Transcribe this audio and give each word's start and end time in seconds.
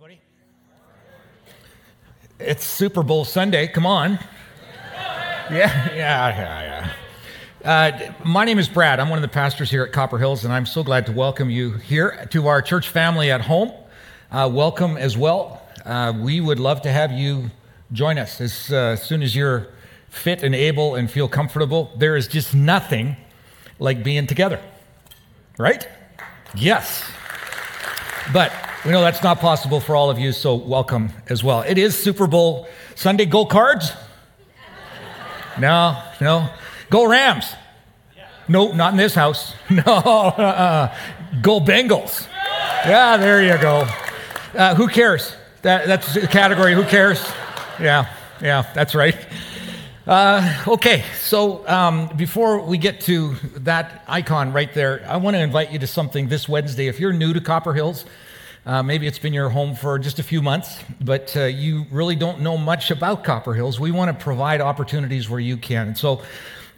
everybody. 0.00 0.20
It's 2.38 2.64
Super 2.64 3.02
Bowl 3.02 3.24
Sunday. 3.24 3.66
Come 3.66 3.84
on. 3.84 4.12
Yeah, 5.50 5.92
yeah, 5.92 5.92
yeah, 5.94 6.92
yeah. 7.64 7.68
Uh, 7.68 8.12
my 8.24 8.44
name 8.44 8.60
is 8.60 8.68
Brad. 8.68 9.00
I'm 9.00 9.08
one 9.08 9.18
of 9.18 9.22
the 9.22 9.28
pastors 9.28 9.72
here 9.72 9.82
at 9.82 9.90
Copper 9.90 10.18
Hills, 10.18 10.44
and 10.44 10.52
I'm 10.52 10.66
so 10.66 10.84
glad 10.84 11.06
to 11.06 11.12
welcome 11.12 11.50
you 11.50 11.72
here 11.72 12.28
to 12.30 12.46
our 12.46 12.62
church 12.62 12.90
family 12.90 13.32
at 13.32 13.40
home. 13.40 13.72
Uh, 14.30 14.48
welcome 14.52 14.96
as 14.96 15.16
well. 15.16 15.62
Uh, 15.84 16.12
we 16.16 16.40
would 16.40 16.60
love 16.60 16.80
to 16.82 16.92
have 16.92 17.10
you 17.10 17.50
join 17.90 18.18
us 18.18 18.40
as 18.40 18.72
uh, 18.72 18.94
soon 18.94 19.20
as 19.20 19.34
you're 19.34 19.66
fit 20.10 20.44
and 20.44 20.54
able 20.54 20.94
and 20.94 21.10
feel 21.10 21.26
comfortable. 21.26 21.90
There 21.96 22.14
is 22.14 22.28
just 22.28 22.54
nothing 22.54 23.16
like 23.80 24.04
being 24.04 24.28
together, 24.28 24.60
right? 25.58 25.88
Yes. 26.54 27.02
But 28.32 28.52
we 28.84 28.92
know 28.92 29.00
that's 29.00 29.22
not 29.22 29.40
possible 29.40 29.80
for 29.80 29.96
all 29.96 30.08
of 30.08 30.18
you, 30.18 30.32
so 30.32 30.54
welcome 30.54 31.10
as 31.28 31.42
well. 31.42 31.62
It 31.62 31.78
is 31.78 32.00
Super 32.00 32.26
Bowl 32.26 32.68
Sunday. 32.94 33.26
Go 33.26 33.44
Cards? 33.44 33.92
No, 35.58 36.00
no. 36.20 36.48
Go 36.88 37.08
Rams? 37.08 37.54
No, 38.46 38.72
not 38.72 38.92
in 38.92 38.96
this 38.96 39.14
house. 39.14 39.54
No. 39.70 39.82
Uh-uh. 39.82 40.94
Go 41.42 41.60
Bengals. 41.60 42.26
Yeah, 42.86 43.16
there 43.16 43.42
you 43.42 43.60
go. 43.60 43.86
Uh, 44.54 44.74
who 44.74 44.88
cares? 44.88 45.34
That, 45.62 45.86
that's 45.86 46.14
the 46.14 46.26
category. 46.26 46.72
Who 46.74 46.84
cares? 46.84 47.20
Yeah, 47.80 48.06
yeah, 48.40 48.64
that's 48.74 48.94
right. 48.94 49.16
Uh, 50.06 50.64
okay, 50.66 51.04
so 51.20 51.68
um, 51.68 52.08
before 52.16 52.64
we 52.64 52.78
get 52.78 53.00
to 53.02 53.34
that 53.56 54.04
icon 54.08 54.52
right 54.52 54.72
there, 54.72 55.04
I 55.06 55.18
want 55.18 55.34
to 55.34 55.40
invite 55.40 55.70
you 55.70 55.78
to 55.80 55.86
something 55.86 56.28
this 56.28 56.48
Wednesday. 56.48 56.86
If 56.86 56.98
you're 56.98 57.12
new 57.12 57.34
to 57.34 57.40
Copper 57.42 57.74
Hills, 57.74 58.06
uh, 58.68 58.82
maybe 58.82 59.06
it's 59.06 59.18
been 59.18 59.32
your 59.32 59.48
home 59.48 59.74
for 59.74 59.98
just 59.98 60.18
a 60.18 60.22
few 60.22 60.42
months, 60.42 60.78
but 61.00 61.34
uh, 61.36 61.44
you 61.44 61.86
really 61.90 62.14
don't 62.14 62.40
know 62.42 62.58
much 62.58 62.90
about 62.90 63.24
Copper 63.24 63.54
Hills. 63.54 63.80
We 63.80 63.90
want 63.90 64.16
to 64.16 64.22
provide 64.22 64.60
opportunities 64.60 65.30
where 65.30 65.40
you 65.40 65.56
can. 65.56 65.88
And 65.88 65.98
so, 65.98 66.20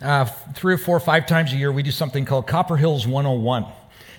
uh, 0.00 0.24
three 0.54 0.72
or 0.72 0.78
four 0.78 0.96
or 0.96 1.00
five 1.00 1.26
times 1.26 1.52
a 1.52 1.56
year, 1.56 1.72
we 1.72 1.82
do 1.82 1.90
something 1.90 2.24
called 2.24 2.46
Copper 2.46 2.76
Hills 2.76 3.08
101. 3.08 3.66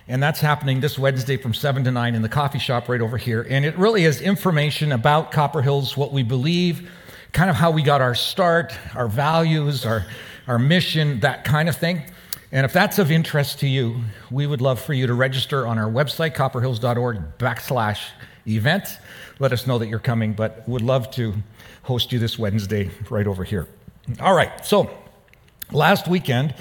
And 0.09 0.22
that's 0.22 0.42
happening 0.42 0.81
this 0.81 0.99
Wednesday 0.99 1.38
from 1.38 1.53
7 1.53 1.86
to 1.86 1.92
9 1.92 2.14
in 2.14 2.22
the 2.22 2.30
coffee 2.30 2.59
shop 2.59 2.89
right 2.89 2.99
over 2.99 3.17
here. 3.17 3.47
And 3.49 3.64
it 3.64 3.77
really 3.77 4.03
is 4.03 4.19
information 4.19 4.92
about 4.92 5.31
Copper 5.31 5.61
Hills, 5.61 5.95
what 5.95 6.11
we 6.11 6.23
believe 6.23 6.92
kind 7.31 7.49
of 7.49 7.55
how 7.55 7.72
we 7.72 7.81
got 7.81 8.02
our 8.02 8.16
start, 8.16 8.73
our 8.94 9.08
values, 9.08 9.86
our, 9.86 10.05
our 10.47 10.59
mission, 10.59 11.22
that 11.22 11.45
kind 11.45 11.69
of 11.69 11.77
thing. 11.77 12.03
And 12.52 12.66
if 12.66 12.73
that's 12.73 12.99
of 12.99 13.11
interest 13.11 13.59
to 13.59 13.67
you, 13.67 14.02
we 14.30 14.45
would 14.45 14.59
love 14.59 14.81
for 14.81 14.94
you 14.94 15.07
to 15.07 15.13
register 15.13 15.66
on 15.66 15.77
our 15.77 15.89
website, 15.89 16.35
copperhills.org 16.35 17.38
backslash 17.38 18.09
event. 18.45 18.97
Let 19.39 19.53
us 19.53 19.66
know 19.66 19.80
that 19.80 19.88
you're 19.88 19.99
coming, 19.99 20.33
but 20.33 20.67
would 20.67 20.81
love 20.81 21.09
to 21.11 21.33
host 21.83 22.11
you 22.11 22.19
this 22.19 22.38
Wednesday 22.38 22.91
right 23.09 23.25
over 23.25 23.45
here. 23.45 23.67
All 24.19 24.33
right, 24.33 24.66
so 24.66 24.89
last 25.71 26.08
weekend, 26.08 26.53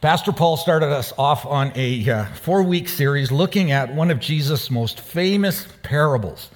Pastor 0.00 0.32
Paul 0.32 0.56
started 0.56 0.90
us 0.90 1.12
off 1.16 1.46
on 1.46 1.72
a 1.76 2.08
uh, 2.10 2.24
four 2.34 2.62
week 2.62 2.88
series 2.88 3.30
looking 3.30 3.70
at 3.70 3.94
one 3.94 4.10
of 4.10 4.18
Jesus' 4.18 4.70
most 4.70 4.98
famous 5.00 5.68
parables. 5.82 6.50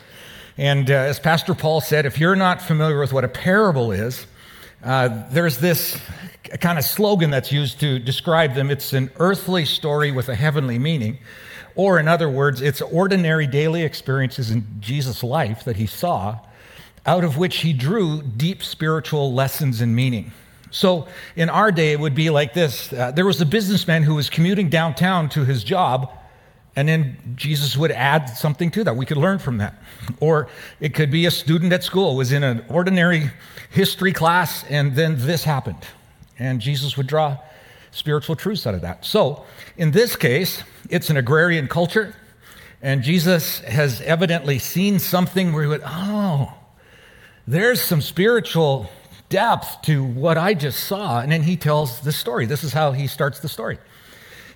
And 0.58 0.90
uh, 0.90 0.94
as 0.94 1.20
Pastor 1.20 1.54
Paul 1.54 1.80
said, 1.80 2.06
if 2.06 2.18
you're 2.18 2.36
not 2.36 2.60
familiar 2.60 2.98
with 2.98 3.12
what 3.12 3.24
a 3.24 3.28
parable 3.28 3.92
is, 3.92 4.26
uh, 4.82 5.24
there's 5.30 5.58
this 5.58 5.98
kind 6.60 6.78
of 6.78 6.84
slogan 6.84 7.30
that's 7.30 7.52
used 7.52 7.80
to 7.80 7.98
describe 7.98 8.54
them. 8.54 8.70
It's 8.70 8.92
an 8.92 9.10
earthly 9.18 9.64
story 9.64 10.10
with 10.10 10.28
a 10.28 10.34
heavenly 10.34 10.78
meaning. 10.78 11.18
Or, 11.74 11.98
in 11.98 12.08
other 12.08 12.28
words, 12.28 12.60
it's 12.60 12.80
ordinary 12.80 13.46
daily 13.46 13.82
experiences 13.82 14.50
in 14.50 14.66
Jesus' 14.80 15.22
life 15.22 15.64
that 15.64 15.76
he 15.76 15.86
saw, 15.86 16.38
out 17.06 17.24
of 17.24 17.36
which 17.36 17.58
he 17.58 17.72
drew 17.72 18.22
deep 18.22 18.62
spiritual 18.62 19.32
lessons 19.32 19.80
and 19.80 19.94
meaning. 19.94 20.32
So, 20.70 21.08
in 21.36 21.48
our 21.48 21.72
day, 21.72 21.92
it 21.92 22.00
would 22.00 22.14
be 22.14 22.30
like 22.30 22.54
this 22.54 22.92
uh, 22.92 23.10
there 23.10 23.26
was 23.26 23.40
a 23.40 23.46
businessman 23.46 24.02
who 24.02 24.14
was 24.14 24.30
commuting 24.30 24.68
downtown 24.68 25.28
to 25.30 25.44
his 25.44 25.64
job 25.64 26.12
and 26.76 26.88
then 26.88 27.34
Jesus 27.36 27.76
would 27.76 27.90
add 27.90 28.26
something 28.26 28.70
to 28.72 28.84
that. 28.84 28.96
We 28.96 29.06
could 29.06 29.16
learn 29.16 29.38
from 29.38 29.58
that. 29.58 29.74
Or 30.20 30.48
it 30.78 30.94
could 30.94 31.10
be 31.10 31.26
a 31.26 31.30
student 31.30 31.72
at 31.72 31.82
school 31.82 32.16
was 32.16 32.32
in 32.32 32.42
an 32.42 32.64
ordinary 32.68 33.30
history 33.70 34.12
class, 34.12 34.64
and 34.64 34.94
then 34.94 35.16
this 35.18 35.44
happened. 35.44 35.84
And 36.38 36.60
Jesus 36.60 36.96
would 36.96 37.06
draw 37.06 37.38
spiritual 37.90 38.36
truths 38.36 38.66
out 38.66 38.74
of 38.74 38.82
that. 38.82 39.04
So 39.04 39.44
in 39.76 39.90
this 39.90 40.16
case, 40.16 40.62
it's 40.88 41.10
an 41.10 41.16
agrarian 41.16 41.68
culture, 41.68 42.14
and 42.82 43.02
Jesus 43.02 43.58
has 43.60 44.00
evidently 44.02 44.58
seen 44.58 44.98
something 44.98 45.52
where 45.52 45.64
he 45.64 45.68
would, 45.68 45.82
oh, 45.84 46.54
there's 47.46 47.82
some 47.82 48.00
spiritual 48.00 48.90
depth 49.28 49.82
to 49.82 50.02
what 50.02 50.38
I 50.38 50.54
just 50.54 50.84
saw. 50.84 51.20
And 51.20 51.32
then 51.32 51.42
he 51.42 51.56
tells 51.56 52.00
the 52.00 52.12
story. 52.12 52.46
This 52.46 52.64
is 52.64 52.72
how 52.72 52.92
he 52.92 53.06
starts 53.06 53.40
the 53.40 53.48
story. 53.48 53.78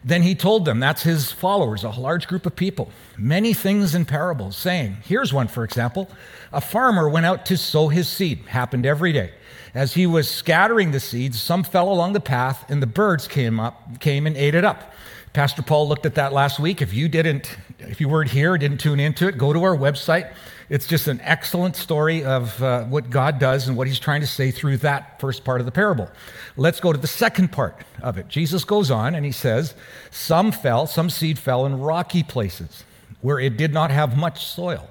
Then 0.05 0.23
he 0.23 0.35
told 0.35 0.67
them, 0.67 0.81
that's 0.81 1.03
his 1.03 1.33
followers, 1.33 1.83
a 1.83 1.89
large 1.89 2.29
group 2.29 2.45
of 2.45 2.55
people, 2.55 2.91
many 3.17 3.55
things 3.55 3.95
in 3.95 4.05
parables, 4.05 4.55
saying, 4.55 4.99
Here's 5.03 5.33
one, 5.33 5.49
for 5.49 5.65
example. 5.65 6.11
A 6.53 6.61
farmer 6.61 7.09
went 7.09 7.25
out 7.25 7.47
to 7.47 7.57
sow 7.57 7.89
his 7.89 8.07
seed, 8.07 8.41
happened 8.47 8.85
every 8.85 9.13
day. 9.13 9.33
As 9.73 9.95
he 9.95 10.07
was 10.07 10.31
scattering 10.31 10.91
the 10.91 11.01
seeds, 11.01 11.41
some 11.41 11.65
fell 11.65 11.91
along 11.91 12.13
the 12.13 12.21
path, 12.21 12.71
and 12.71 12.83
the 12.83 12.87
birds 12.87 13.27
came 13.27 13.59
up, 13.59 13.99
came 13.99 14.27
and 14.27 14.37
ate 14.37 14.55
it 14.55 14.65
up. 14.65 14.93
Pastor 15.33 15.63
Paul 15.63 15.89
looked 15.89 16.07
at 16.07 16.15
that 16.17 16.33
last 16.33 16.61
week. 16.61 16.81
If 16.83 16.93
you 16.93 17.09
didn't, 17.09 17.57
if 17.81 18.01
you 18.01 18.09
weren't 18.09 18.31
here, 18.31 18.57
didn't 18.59 18.79
tune 18.79 19.01
into 19.01 19.27
it, 19.27 19.39
go 19.39 19.53
to 19.53 19.65
our 19.65 19.77
website. 19.77 20.33
It's 20.69 20.87
just 20.87 21.09
an 21.09 21.21
excellent 21.23 21.77
story 21.77 22.25
of 22.25 22.63
uh, 22.63 22.85
what 22.85 23.11
God 23.11 23.39
does 23.39 23.69
and 23.69 23.77
what 23.77 23.87
he's 23.87 23.99
trying 23.99 24.23
to 24.23 24.27
say 24.27 24.51
through 24.51 24.79
that 24.79 25.21
first 25.21 25.45
part 25.45 25.61
of 25.61 25.67
the 25.67 25.73
parable. 25.73 26.11
Let's 26.57 26.81
go 26.81 26.93
to 26.93 26.99
the 26.99 27.07
second 27.07 27.53
part 27.53 27.85
of 28.03 28.17
it. 28.17 28.29
Jesus 28.29 28.65
goes 28.65 28.91
on 28.91 29.15
and 29.15 29.27
he 29.27 29.33
says, 29.33 29.75
Some 30.11 30.53
fell, 30.53 30.87
some 30.87 31.11
seed 31.11 31.39
fell 31.39 31.67
in 31.67 31.81
rocky 31.81 32.23
places 32.23 32.85
where 33.21 33.39
it 33.39 33.57
did 33.57 33.73
not 33.73 33.91
have 33.91 34.17
much 34.17 34.47
soil. 34.47 34.89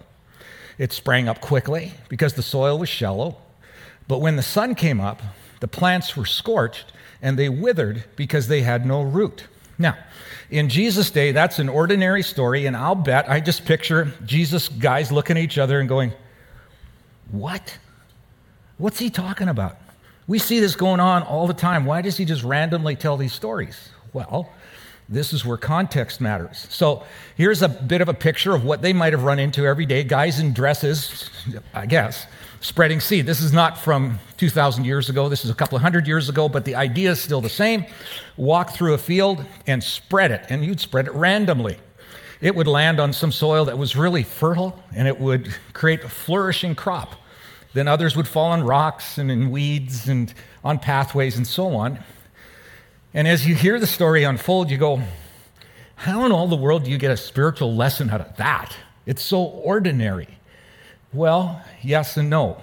It 0.78 0.92
sprang 0.92 1.28
up 1.28 1.42
quickly 1.42 1.94
because 2.10 2.34
the 2.34 2.42
soil 2.44 2.78
was 2.78 2.90
shallow. 2.90 3.38
But 4.08 4.22
when 4.22 4.36
the 4.36 4.44
sun 4.44 4.76
came 4.76 5.00
up, 5.00 5.22
the 5.60 5.68
plants 5.68 6.16
were 6.16 6.26
scorched 6.26 6.94
and 7.22 7.38
they 7.38 7.50
withered 7.50 8.04
because 8.16 8.48
they 8.48 8.62
had 8.62 8.86
no 8.86 9.02
root. 9.02 9.48
Now, 9.78 9.98
in 10.50 10.70
Jesus' 10.70 11.10
day, 11.10 11.32
that's 11.32 11.60
an 11.60 11.70
ordinary 11.70 12.24
story, 12.24 12.66
and 12.66 12.78
I'll 12.78 12.96
bet 12.96 13.30
I 13.30 13.40
just 13.40 13.66
picture 13.66 14.14
Jesus 14.26 14.70
guys 14.70 15.12
looking 15.12 15.38
at 15.38 15.44
each 15.44 15.58
other 15.58 15.80
and 15.80 15.90
going, 15.90 16.14
What? 17.32 17.78
What's 18.78 19.00
he 19.00 19.10
talking 19.10 19.48
about? 19.48 19.78
We 20.28 20.40
see 20.40 20.60
this 20.60 20.76
going 20.76 21.00
on 21.00 21.24
all 21.24 21.48
the 21.48 21.54
time. 21.54 21.86
Why 21.86 22.02
does 22.02 22.18
he 22.18 22.26
just 22.26 22.44
randomly 22.44 22.96
tell 22.96 23.18
these 23.18 23.34
stories? 23.34 23.90
Well, 24.14 24.52
this 25.10 25.34
is 25.34 25.46
where 25.46 25.58
context 25.58 26.22
matters. 26.22 26.68
So 26.70 27.04
here's 27.36 27.62
a 27.62 27.70
bit 27.70 28.02
of 28.02 28.10
a 28.10 28.14
picture 28.14 28.54
of 28.54 28.64
what 28.64 28.82
they 28.82 28.94
might 28.94 29.14
have 29.14 29.24
run 29.24 29.40
into 29.40 29.66
every 29.66 29.86
day 29.86 30.04
guys 30.04 30.40
in 30.40 30.54
dresses, 30.54 31.30
I 31.74 31.86
guess, 31.86 32.26
spreading 32.62 33.00
seed. 33.00 33.26
This 33.26 33.42
is 33.42 33.52
not 33.52 33.78
from 33.78 34.20
2,000 34.38 34.86
years 34.86 35.10
ago, 35.10 35.28
this 35.30 35.44
is 35.44 35.52
a 35.52 35.56
couple 35.56 35.76
of 35.76 35.82
hundred 35.82 36.08
years 36.08 36.30
ago, 36.30 36.48
but 36.48 36.66
the 36.66 36.76
idea 36.76 37.12
is 37.12 37.22
still 37.22 37.42
the 37.42 37.50
same. 37.50 37.86
Walk 38.38 38.72
through 38.72 38.94
a 38.94 38.98
field 38.98 39.46
and 39.68 39.84
spread 39.84 40.32
it, 40.32 40.46
and 40.50 40.64
you'd 40.64 40.80
spread 40.80 41.08
it 41.08 41.14
randomly. 41.14 41.78
It 42.40 42.56
would 42.56 42.68
land 42.68 43.00
on 43.00 43.14
some 43.14 43.32
soil 43.32 43.66
that 43.66 43.78
was 43.78 43.96
really 43.96 44.24
fertile, 44.24 44.82
and 44.96 45.08
it 45.08 45.20
would 45.20 45.54
create 45.74 46.04
a 46.04 46.10
flourishing 46.10 46.76
crop. 46.76 47.16
Then 47.74 47.88
others 47.88 48.16
would 48.16 48.28
fall 48.28 48.52
on 48.52 48.64
rocks 48.64 49.18
and 49.18 49.32
in 49.32 49.50
weeds 49.50 50.08
and 50.08 50.34
on 50.64 50.80
pathways 50.80 51.38
and 51.38 51.48
so 51.48 51.76
on. 51.76 52.00
And 53.14 53.28
as 53.28 53.46
you 53.46 53.54
hear 53.54 53.80
the 53.80 53.88
story 53.88 54.24
unfold, 54.24 54.72
you 54.72 54.78
go, 54.78 55.02
How 55.96 56.26
in 56.26 56.32
all 56.32 56.48
the 56.48 56.56
world 56.56 56.86
do 56.86 56.92
you 56.92 56.98
get 56.98 57.12
a 57.12 57.18
spiritual 57.18 57.76
lesson 57.76 58.10
out 58.10 58.22
of 58.22 58.36
that? 58.38 58.76
It's 59.06 59.22
so 59.22 59.44
ordinary. 59.44 60.40
Well, 61.14 61.62
yes 61.84 62.18
and 62.18 62.30
no. 62.30 62.62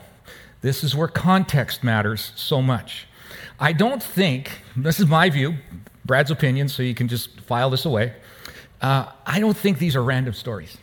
This 0.61 0.82
is 0.82 0.97
where 0.97 1.08
context 1.08 1.85
matters 1.85 2.32
so 2.35 2.61
much. 2.61 3.06
I 3.61 3.73
don't 3.73 4.02
think, 4.02 4.62
this 4.76 4.99
is 4.99 5.06
my 5.06 5.31
view, 5.31 5.55
Brad's 6.05 6.31
opinion, 6.31 6.69
so 6.69 6.82
you 6.82 6.94
can 6.94 7.08
just 7.08 7.41
file 7.43 7.70
this 7.70 7.85
away. 7.85 8.14
Uh, 8.82 9.06
I 9.25 9.38
don't 9.38 9.56
think 9.56 9.79
these 9.79 9.94
are 9.94 10.02
random 10.02 10.35
stories. 10.35 10.76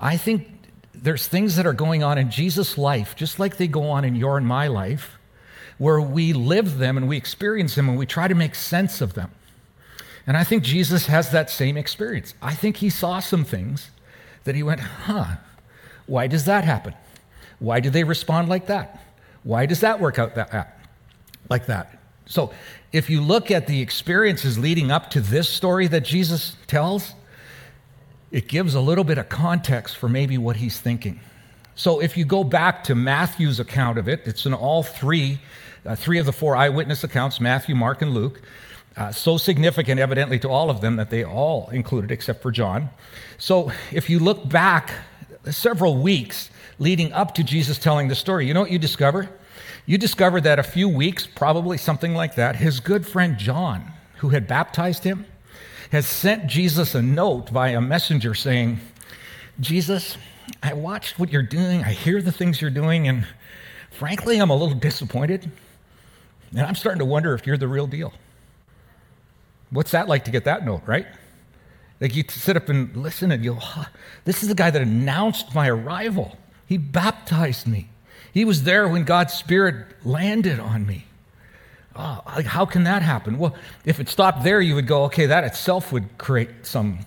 I 0.00 0.16
think 0.16 0.48
there's 0.94 1.28
things 1.28 1.56
that 1.56 1.66
are 1.66 1.72
going 1.72 2.02
on 2.02 2.18
in 2.18 2.30
Jesus' 2.30 2.76
life, 2.76 3.14
just 3.14 3.38
like 3.38 3.56
they 3.56 3.68
go 3.68 3.90
on 3.90 4.04
in 4.04 4.16
your 4.16 4.36
and 4.36 4.46
my 4.46 4.66
life, 4.66 5.18
where 5.82 6.00
we 6.00 6.32
live 6.32 6.78
them 6.78 6.96
and 6.96 7.08
we 7.08 7.16
experience 7.16 7.74
them 7.74 7.88
and 7.88 7.98
we 7.98 8.06
try 8.06 8.28
to 8.28 8.36
make 8.36 8.54
sense 8.54 9.00
of 9.00 9.14
them. 9.14 9.28
And 10.28 10.36
I 10.36 10.44
think 10.44 10.62
Jesus 10.62 11.06
has 11.06 11.32
that 11.32 11.50
same 11.50 11.76
experience. 11.76 12.34
I 12.40 12.54
think 12.54 12.76
he 12.76 12.88
saw 12.88 13.18
some 13.18 13.44
things 13.44 13.90
that 14.44 14.54
he 14.54 14.62
went, 14.62 14.78
huh, 14.78 15.38
why 16.06 16.28
does 16.28 16.44
that 16.44 16.62
happen? 16.62 16.94
Why 17.58 17.80
do 17.80 17.90
they 17.90 18.04
respond 18.04 18.48
like 18.48 18.66
that? 18.66 19.02
Why 19.42 19.66
does 19.66 19.80
that 19.80 19.98
work 19.98 20.20
out 20.20 20.36
that, 20.36 20.78
like 21.50 21.66
that? 21.66 21.98
So, 22.26 22.52
if 22.92 23.10
you 23.10 23.20
look 23.20 23.50
at 23.50 23.66
the 23.66 23.80
experiences 23.82 24.56
leading 24.56 24.92
up 24.92 25.10
to 25.10 25.20
this 25.20 25.48
story 25.48 25.88
that 25.88 26.04
Jesus 26.04 26.54
tells, 26.68 27.12
it 28.30 28.46
gives 28.46 28.76
a 28.76 28.80
little 28.80 29.02
bit 29.02 29.18
of 29.18 29.28
context 29.28 29.96
for 29.96 30.08
maybe 30.08 30.38
what 30.38 30.54
he's 30.58 30.78
thinking. 30.78 31.18
So 31.74 32.00
if 32.00 32.16
you 32.16 32.24
go 32.24 32.44
back 32.44 32.84
to 32.84 32.94
Matthew's 32.94 33.58
account 33.58 33.98
of 33.98 34.08
it, 34.08 34.22
it's 34.26 34.46
in 34.46 34.54
all 34.54 34.82
three, 34.82 35.40
uh, 35.84 35.96
three 35.96 36.18
of 36.18 36.26
the 36.26 36.32
four 36.32 36.56
eyewitness 36.56 37.04
accounts 37.04 37.40
Matthew, 37.40 37.74
Mark, 37.74 38.02
and 38.02 38.12
Luke. 38.12 38.40
Uh, 38.96 39.10
so 39.10 39.36
significant, 39.38 39.98
evidently, 39.98 40.38
to 40.38 40.48
all 40.48 40.68
of 40.68 40.80
them 40.80 40.96
that 40.96 41.08
they 41.08 41.24
all 41.24 41.68
included, 41.70 42.10
except 42.10 42.42
for 42.42 42.50
John. 42.50 42.90
So 43.38 43.72
if 43.90 44.10
you 44.10 44.18
look 44.18 44.48
back 44.48 44.92
several 45.50 45.96
weeks 45.96 46.50
leading 46.78 47.12
up 47.12 47.34
to 47.34 47.42
Jesus 47.42 47.78
telling 47.78 48.08
the 48.08 48.14
story, 48.14 48.46
you 48.46 48.54
know 48.54 48.60
what 48.60 48.70
you 48.70 48.78
discover? 48.78 49.30
You 49.86 49.98
discover 49.98 50.40
that 50.42 50.58
a 50.58 50.62
few 50.62 50.88
weeks, 50.88 51.26
probably 51.26 51.78
something 51.78 52.14
like 52.14 52.36
that, 52.36 52.56
his 52.56 52.80
good 52.80 53.06
friend 53.06 53.38
John, 53.38 53.92
who 54.18 54.28
had 54.28 54.46
baptized 54.46 55.04
him, 55.04 55.26
has 55.90 56.06
sent 56.06 56.46
Jesus 56.46 56.94
a 56.94 57.02
note 57.02 57.48
via 57.48 57.78
a 57.78 57.80
messenger 57.80 58.34
saying, 58.34 58.80
Jesus, 59.58 60.16
I 60.62 60.74
watched 60.74 61.18
what 61.18 61.32
you're 61.32 61.42
doing, 61.42 61.82
I 61.82 61.92
hear 61.92 62.22
the 62.22 62.32
things 62.32 62.60
you're 62.60 62.70
doing, 62.70 63.08
and 63.08 63.26
frankly, 63.90 64.38
I'm 64.38 64.50
a 64.50 64.56
little 64.56 64.74
disappointed. 64.76 65.50
And 66.52 66.60
I'm 66.60 66.74
starting 66.74 66.98
to 66.98 67.04
wonder 67.04 67.34
if 67.34 67.46
you're 67.46 67.56
the 67.56 67.68
real 67.68 67.86
deal. 67.86 68.12
What's 69.70 69.92
that 69.92 70.06
like 70.06 70.24
to 70.26 70.30
get 70.30 70.44
that 70.44 70.64
note, 70.64 70.82
right? 70.86 71.06
Like 72.00 72.14
you 72.14 72.24
sit 72.28 72.56
up 72.56 72.68
and 72.68 72.94
listen 72.96 73.32
and 73.32 73.44
you, 73.44 73.58
this 74.24 74.42
is 74.42 74.48
the 74.48 74.54
guy 74.54 74.70
that 74.70 74.82
announced 74.82 75.54
my 75.54 75.68
arrival. 75.68 76.36
He 76.66 76.76
baptized 76.76 77.66
me. 77.66 77.88
He 78.32 78.44
was 78.44 78.64
there 78.64 78.88
when 78.88 79.04
God's 79.04 79.34
Spirit 79.34 79.86
landed 80.04 80.58
on 80.58 80.86
me. 80.86 81.06
Oh, 81.94 82.22
how 82.46 82.64
can 82.64 82.84
that 82.84 83.02
happen? 83.02 83.38
Well, 83.38 83.54
if 83.84 84.00
it 84.00 84.08
stopped 84.08 84.44
there, 84.44 84.60
you 84.60 84.74
would 84.74 84.86
go, 84.86 85.04
okay, 85.04 85.26
that 85.26 85.44
itself 85.44 85.92
would 85.92 86.18
create 86.18 86.48
some 86.62 87.00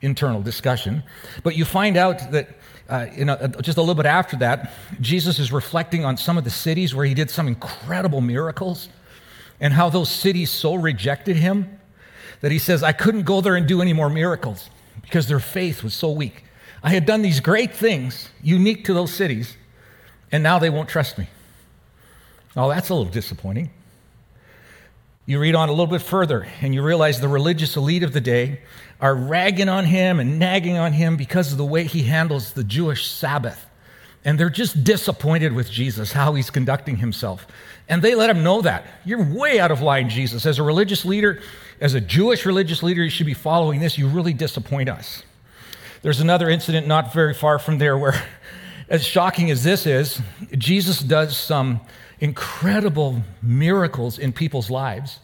internal 0.00 0.42
discussion. 0.42 1.02
But 1.42 1.56
you 1.56 1.64
find 1.64 1.96
out 1.96 2.30
that 2.32 2.48
uh, 2.88 3.06
you 3.14 3.24
know, 3.24 3.36
just 3.60 3.78
a 3.78 3.80
little 3.80 3.94
bit 3.94 4.06
after 4.06 4.36
that, 4.38 4.72
Jesus 5.00 5.38
is 5.38 5.52
reflecting 5.52 6.04
on 6.04 6.16
some 6.16 6.36
of 6.36 6.42
the 6.42 6.50
cities 6.50 6.92
where 6.92 7.06
he 7.06 7.14
did 7.14 7.30
some 7.30 7.46
incredible 7.46 8.20
miracles 8.20 8.88
and 9.60 9.72
how 9.72 9.88
those 9.88 10.08
cities 10.08 10.50
so 10.50 10.74
rejected 10.74 11.36
him 11.36 11.78
that 12.40 12.50
he 12.50 12.58
says, 12.58 12.82
I 12.82 12.90
couldn't 12.90 13.22
go 13.22 13.40
there 13.40 13.54
and 13.54 13.66
do 13.68 13.80
any 13.80 13.92
more 13.92 14.10
miracles 14.10 14.70
because 15.02 15.28
their 15.28 15.38
faith 15.38 15.84
was 15.84 15.94
so 15.94 16.10
weak. 16.10 16.44
I 16.82 16.90
had 16.90 17.06
done 17.06 17.22
these 17.22 17.38
great 17.38 17.74
things 17.74 18.28
unique 18.42 18.84
to 18.86 18.94
those 18.94 19.12
cities, 19.12 19.56
and 20.32 20.42
now 20.42 20.58
they 20.58 20.70
won't 20.70 20.88
trust 20.88 21.16
me. 21.16 21.28
Oh, 22.56 22.68
that's 22.68 22.88
a 22.88 22.94
little 22.94 23.12
disappointing. 23.12 23.70
You 25.30 25.38
read 25.38 25.54
on 25.54 25.68
a 25.68 25.72
little 25.72 25.86
bit 25.86 26.02
further, 26.02 26.48
and 26.60 26.74
you 26.74 26.82
realize 26.82 27.20
the 27.20 27.28
religious 27.28 27.76
elite 27.76 28.02
of 28.02 28.12
the 28.12 28.20
day 28.20 28.62
are 29.00 29.14
ragging 29.14 29.68
on 29.68 29.84
him 29.84 30.18
and 30.18 30.40
nagging 30.40 30.76
on 30.76 30.92
him 30.92 31.16
because 31.16 31.52
of 31.52 31.58
the 31.58 31.64
way 31.64 31.84
he 31.84 32.02
handles 32.02 32.52
the 32.52 32.64
Jewish 32.64 33.08
Sabbath. 33.08 33.64
And 34.24 34.40
they're 34.40 34.50
just 34.50 34.82
disappointed 34.82 35.52
with 35.52 35.70
Jesus, 35.70 36.10
how 36.10 36.34
he's 36.34 36.50
conducting 36.50 36.96
himself. 36.96 37.46
And 37.88 38.02
they 38.02 38.16
let 38.16 38.28
him 38.28 38.42
know 38.42 38.60
that. 38.62 38.84
You're 39.04 39.22
way 39.22 39.60
out 39.60 39.70
of 39.70 39.80
line, 39.80 40.08
Jesus. 40.08 40.46
As 40.46 40.58
a 40.58 40.64
religious 40.64 41.04
leader, 41.04 41.40
as 41.80 41.94
a 41.94 42.00
Jewish 42.00 42.44
religious 42.44 42.82
leader, 42.82 43.04
you 43.04 43.08
should 43.08 43.24
be 43.24 43.32
following 43.32 43.78
this. 43.78 43.96
You 43.96 44.08
really 44.08 44.32
disappoint 44.32 44.88
us. 44.88 45.22
There's 46.02 46.18
another 46.18 46.50
incident 46.50 46.88
not 46.88 47.12
very 47.12 47.34
far 47.34 47.60
from 47.60 47.78
there 47.78 47.96
where, 47.96 48.20
as 48.90 49.06
shocking 49.06 49.50
as 49.50 49.62
this 49.62 49.86
is, 49.86 50.20
Jesus 50.58 50.98
does 50.98 51.36
some 51.36 51.80
incredible 52.18 53.22
miracles 53.40 54.18
in 54.18 54.32
people's 54.32 54.68
lives. 54.68 55.20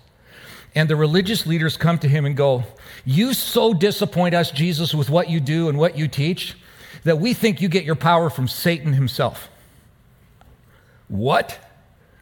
And 0.75 0.89
the 0.89 0.97
religious 0.97 1.47
leaders 1.47 1.77
come 1.77 1.99
to 1.99 2.09
him 2.09 2.25
and 2.25 2.37
go, 2.37 2.65
you 3.05 3.35
so 3.35 3.75
disappoint 3.75 4.35
us, 4.35 4.51
Jesus, 4.51 4.95
with 4.95 5.11
what 5.11 5.29
you 5.29 5.41
do 5.41 5.69
and 5.69 5.79
what 5.79 5.99
you 5.99 6.07
teach 6.07 6.57
that 7.05 7.19
we 7.19 7.35
think 7.35 7.61
you 7.61 7.69
get 7.69 7.85
your 7.85 7.95
power 7.97 8.31
from 8.31 8.47
Satan 8.47 8.93
himself. 8.93 9.49
What? 11.09 11.59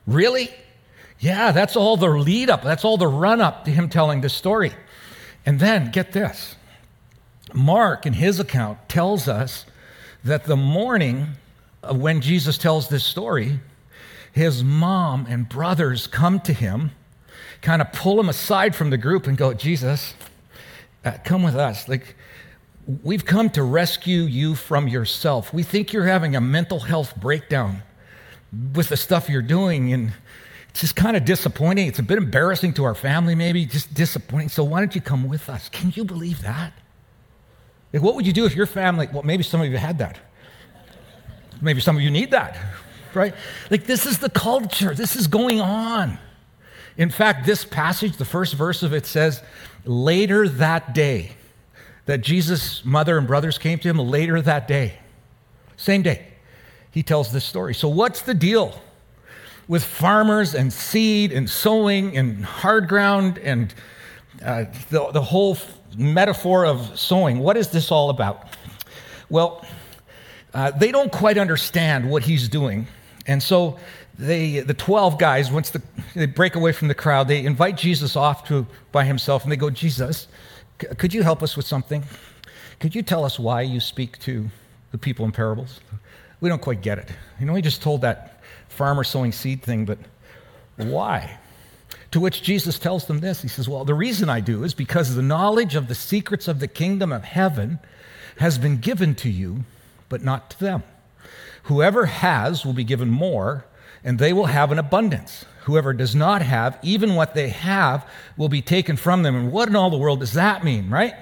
Really? 0.07 0.51
Yeah, 1.19 1.53
that's 1.53 1.77
all 1.77 1.97
the 1.97 2.09
lead 2.09 2.51
up. 2.51 2.63
That's 2.63 2.85
all 2.85 2.97
the 2.97 3.07
run 3.07 3.41
up 3.41 3.65
to 3.65 3.71
him 3.71 3.89
telling 3.89 4.21
this 4.21 4.35
story. 4.35 4.73
And 5.47 5.61
then, 5.61 5.91
get 5.91 6.13
this 6.13 6.57
Mark, 7.53 8.07
in 8.07 8.15
his 8.15 8.41
account, 8.41 8.89
tells 8.89 9.29
us 9.29 9.67
that 10.25 10.45
the 10.45 10.57
morning 10.57 11.29
of 11.83 11.99
when 11.99 12.21
Jesus 12.21 12.57
tells 12.59 12.89
this 12.89 13.05
story, 13.05 13.61
his 14.33 14.65
mom 14.65 15.27
and 15.29 15.49
brothers 15.49 16.07
come 16.07 16.41
to 16.41 16.53
him, 16.53 16.91
kind 17.61 17.81
of 17.81 17.93
pull 17.93 18.19
him 18.19 18.29
aside 18.29 18.75
from 18.75 18.91
the 18.91 18.97
group 18.97 19.27
and 19.27 19.37
go, 19.37 19.53
Jesus, 19.53 20.15
uh, 21.05 21.13
come 21.25 21.43
with 21.43 21.55
us. 21.55 21.89
Like, 21.89 22.17
we've 23.03 23.25
come 23.25 23.51
to 23.51 23.63
rescue 23.63 24.23
you 24.23 24.55
from 24.55 24.89
yourself. 24.89 25.53
We 25.53 25.63
think 25.63 25.93
you're 25.93 26.07
having 26.07 26.35
a 26.35 26.41
mental 26.41 26.81
health 26.81 27.15
breakdown 27.17 27.83
with 28.75 28.89
the 28.89 28.97
stuff 28.97 29.29
you're 29.29 29.43
doing, 29.43 29.93
and 29.93 30.13
it's 30.71 30.81
just 30.81 30.97
kind 30.97 31.17
of 31.17 31.25
disappointing. 31.25 31.87
It's 31.87 31.99
a 31.99 32.03
bit 32.03 32.19
embarrassing 32.19 32.75
to 32.75 32.85
our 32.85 32.95
family, 32.95 33.35
maybe, 33.35 33.67
just 33.67 33.93
disappointing. 33.95 34.49
So, 34.49 34.65
why 34.65 34.81
don't 34.81 34.95
you 34.95 35.01
come 35.01 35.29
with 35.29 35.49
us? 35.49 35.69
Can 35.69 35.93
you 35.95 36.05
believe 36.05 36.43
that? 36.43 36.73
Like, 37.95 38.03
what 38.03 38.17
would 38.17 38.27
you 38.27 38.33
do 38.33 38.45
if 38.45 38.57
your 38.57 38.67
family, 38.67 39.09
well, 39.13 39.23
maybe 39.23 39.45
some 39.45 39.61
of 39.61 39.71
you 39.71 39.77
had 39.77 39.99
that. 39.99 40.19
Maybe 41.63 41.81
some 41.81 41.95
of 41.97 42.03
you 42.03 42.11
need 42.11 42.33
that, 42.33 42.59
right? 43.15 43.33
Like, 43.71 43.85
this 43.87 44.05
is 44.05 44.19
the 44.19 44.29
culture, 44.29 44.95
this 44.97 45.15
is 45.15 45.29
going 45.29 45.61
on. 45.61 46.19
In 46.97 47.09
fact, 47.09 47.47
this 47.47 47.65
passage, 47.65 48.17
the 48.17 48.25
first 48.25 48.55
verse 48.55 48.83
of 48.83 48.93
it 48.93 49.07
says, 49.07 49.45
later 49.85 50.49
that 50.49 50.93
day, 50.93 51.37
that 52.07 52.21
Jesus' 52.21 52.85
mother 52.85 53.17
and 53.17 53.29
brothers 53.29 53.59
came 53.59 53.79
to 53.79 53.89
him, 53.89 54.01
later 54.01 54.43
that 54.43 54.67
day, 54.67 54.95
same 55.77 56.03
day, 56.03 56.27
he 56.91 57.05
tells 57.05 57.31
this 57.31 57.45
story. 57.45 57.75
So, 57.75 57.87
what's 57.87 58.23
the 58.23 58.35
deal 58.35 58.81
with 59.69 59.85
farmers 59.85 60.53
and 60.53 60.73
seed 60.73 61.31
and 61.31 61.49
sowing 61.49 62.17
and 62.17 62.45
hard 62.45 62.89
ground 62.89 63.39
and 63.39 63.73
uh, 64.45 64.65
the, 64.91 65.13
the 65.13 65.23
whole 65.23 65.57
metaphor 65.97 66.65
of 66.67 66.99
sowing? 66.99 67.39
What 67.39 67.57
is 67.57 67.69
this 67.69 67.91
all 67.91 68.11
about? 68.11 68.49
Well, 69.29 69.65
uh, 70.53 70.71
they 70.71 70.93
don't 70.93 71.11
quite 71.11 71.39
understand 71.39 72.09
what 72.09 72.23
he's 72.23 72.49
doing. 72.49 72.87
And 73.27 73.43
so 73.43 73.79
they, 74.19 74.61
the 74.61 74.75
12 74.75 75.19
guys, 75.19 75.51
once 75.51 75.71
the, 75.71 75.83
they 76.15 76.27
break 76.27 76.55
away 76.55 76.73
from 76.73 76.89
the 76.89 76.95
crowd, 76.95 77.29
they 77.29 77.45
invite 77.45 77.77
Jesus 77.77 78.17
off 78.17 78.47
to, 78.49 78.67
by 78.93 79.05
himself 79.05 79.43
and 79.43 79.51
they 79.51 79.57
go, 79.57 79.71
Jesus, 79.71 80.29
c- 80.81 80.89
could 80.97 81.13
you 81.13 81.23
help 81.23 81.43
us 81.43 81.57
with 81.57 81.67
something? 81.67 82.05
Could 82.79 82.95
you 82.95 83.03
tell 83.03 83.25
us 83.25 83.39
why 83.39 83.63
you 83.63 83.81
speak 83.81 84.19
to 84.21 84.49
the 84.93 84.99
people 84.99 85.25
in 85.25 85.33
parables? 85.33 85.81
We 86.41 86.49
don't 86.49 86.63
quite 86.63 86.83
get 86.83 86.99
it. 86.99 87.09
You 87.41 87.47
know, 87.47 87.55
he 87.55 87.63
just 87.63 87.83
told 87.83 88.03
that 88.03 88.43
farmer 88.69 89.05
sowing 89.05 89.33
seed 89.33 89.63
thing, 89.63 89.85
but 89.85 89.99
why? 90.77 91.39
To 92.15 92.21
which 92.21 92.45
Jesus 92.45 92.79
tells 92.79 93.07
them 93.07 93.19
this 93.19 93.43
He 93.43 93.49
says, 93.49 93.69
Well, 93.69 93.85
the 93.85 93.93
reason 93.93 94.31
I 94.31 94.39
do 94.39 94.63
is 94.63 94.73
because 94.73 95.17
the 95.17 95.21
knowledge 95.21 95.75
of 95.75 95.89
the 95.89 95.97
secrets 95.97 96.47
of 96.47 96.61
the 96.61 96.69
kingdom 96.69 97.11
of 97.11 97.25
heaven 97.25 97.81
has 98.37 98.57
been 98.57 98.77
given 98.77 99.17
to 99.17 99.29
you, 99.29 99.65
but 100.09 100.23
not 100.23 100.49
to 100.51 100.61
them. 100.61 100.85
Whoever 101.65 102.07
has 102.07 102.65
will 102.65 102.73
be 102.73 102.85
given 102.85 103.11
more 103.11 103.65
and 104.05 104.21
they 104.21 104.33
will 104.33 104.47
have 104.47 104.71
an 104.71 104.79
abundance. 104.79 105.45
Whoever 105.65 105.93
does 105.93 106.15
not 106.15 106.41
have, 106.41 106.79
even 106.85 107.17
what 107.17 107.35
they 107.35 107.49
have, 107.49 108.09
will 108.37 108.49
be 108.49 108.63
taken 108.63 108.97
from 108.97 109.25
them. 109.25 109.35
And 109.35 109.51
what 109.51 109.69
in 109.69 109.75
all 109.75 109.91
the 109.91 109.99
world 109.99 110.21
does 110.21 110.35
that 110.35 110.63
mean, 110.63 110.91
right? 110.91 111.15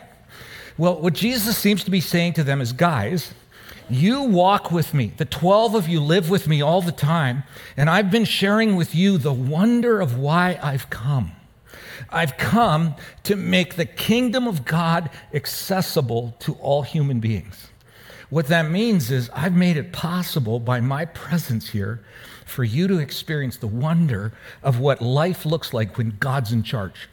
Well, 0.77 1.01
what 1.01 1.15
Jesus 1.15 1.57
seems 1.57 1.85
to 1.85 1.91
be 1.91 2.03
saying 2.03 2.35
to 2.35 2.45
them 2.45 2.61
is, 2.61 2.75
guys, 2.75 3.33
you 3.91 4.23
walk 4.23 4.71
with 4.71 4.95
me. 4.95 5.13
The 5.17 5.25
12 5.25 5.75
of 5.75 5.89
you 5.89 6.01
live 6.01 6.31
with 6.31 6.49
me 6.49 6.63
all 6.63 6.83
the 6.83 6.93
time, 6.93 7.45
and 7.77 7.91
I've 7.91 8.11
been 8.11 8.25
sharing 8.25 8.77
with 8.77 8.95
you 8.95 9.19
the 9.19 9.33
wonder 9.33 10.01
of 10.01 10.19
why 10.19 10.59
I've 10.63 10.91
come. 10.91 11.33
I've 12.11 12.37
come 12.37 12.95
to 13.25 13.37
make 13.37 13.77
the 13.77 13.87
kingdom 13.87 14.47
of 14.47 14.65
God 14.65 15.11
accessible 15.33 16.37
to 16.41 16.55
all 16.55 16.83
human 16.83 17.21
beings. 17.21 17.69
What 18.31 18.47
that 18.49 18.71
means 18.71 19.11
is, 19.11 19.31
I've 19.35 19.55
made 19.55 19.77
it 19.77 19.93
possible 19.93 20.59
by 20.59 20.81
my 20.81 21.05
presence 21.05 21.71
here 21.71 22.03
for 22.47 22.65
you 22.65 22.89
to 22.89 22.99
experience 22.99 23.57
the 23.57 23.67
wonder 23.67 24.33
of 24.63 24.79
what 24.79 25.03
life 25.03 25.45
looks 25.45 25.73
like 25.73 25.99
when 25.99 26.17
God's 26.19 26.53
in 26.53 26.63
charge, 26.63 27.09